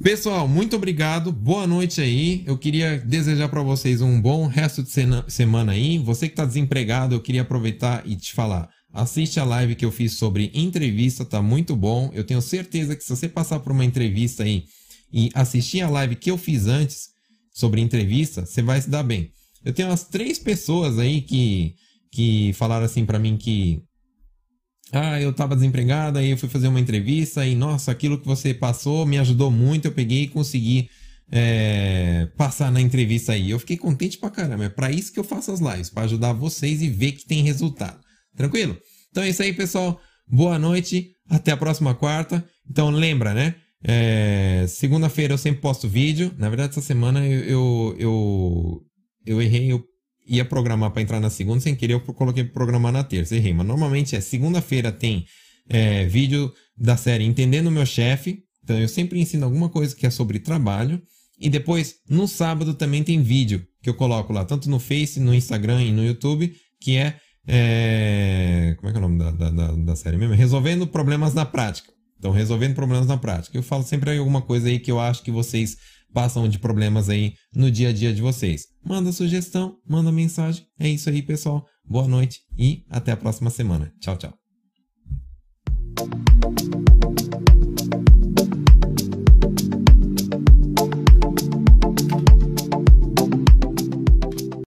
[0.02, 1.32] pessoal, muito obrigado.
[1.32, 2.42] Boa noite aí.
[2.46, 4.90] Eu queria desejar para vocês um bom resto de
[5.28, 5.98] semana aí.
[5.98, 8.68] Você que está desempregado, eu queria aproveitar e te falar.
[8.92, 12.10] Assiste a live que eu fiz sobre entrevista, tá muito bom.
[12.14, 14.64] Eu tenho certeza que se você passar por uma entrevista aí
[15.12, 17.08] e assistir a live que eu fiz antes
[17.52, 19.30] sobre entrevista, você vai se dar bem.
[19.64, 21.74] Eu tenho umas três pessoas aí que,
[22.12, 23.82] que falaram assim para mim que
[24.96, 28.54] ah, eu estava desempregado, aí eu fui fazer uma entrevista e, nossa, aquilo que você
[28.54, 30.88] passou me ajudou muito, eu peguei e consegui
[31.30, 33.50] é, passar na entrevista aí.
[33.50, 34.64] Eu fiquei contente pra caramba.
[34.64, 37.42] É para isso que eu faço as lives, para ajudar vocês e ver que tem
[37.42, 37.98] resultado.
[38.36, 38.76] Tranquilo?
[39.10, 40.00] Então é isso aí, pessoal.
[40.28, 41.10] Boa noite.
[41.28, 42.44] Até a próxima quarta.
[42.68, 43.54] Então lembra, né?
[43.82, 46.32] É, Segunda-feira eu sempre posto vídeo.
[46.38, 48.82] Na verdade, essa semana eu, eu, eu,
[49.26, 49.72] eu errei.
[49.72, 49.84] Eu
[50.26, 53.52] ia programar para entrar na segunda, sem querer eu coloquei programar na terça, errei.
[53.52, 55.26] Mas normalmente é segunda-feira tem
[55.68, 58.42] é, vídeo da série Entendendo o Meu Chefe.
[58.62, 61.00] Então eu sempre ensino alguma coisa que é sobre trabalho.
[61.38, 65.34] E depois, no sábado, também tem vídeo que eu coloco lá, tanto no Face, no
[65.34, 67.16] Instagram e no YouTube, que é.
[67.46, 70.34] é como é que é o nome da, da, da série mesmo?
[70.34, 71.92] Resolvendo problemas na prática.
[72.18, 73.58] Então, resolvendo problemas na prática.
[73.58, 75.76] Eu falo sempre alguma coisa aí que eu acho que vocês
[76.14, 78.68] passam de problemas aí no dia a dia de vocês.
[78.82, 80.64] Manda sugestão, manda mensagem.
[80.78, 81.66] É isso aí, pessoal.
[81.84, 83.92] Boa noite e até a próxima semana.
[84.00, 84.32] Tchau, tchau.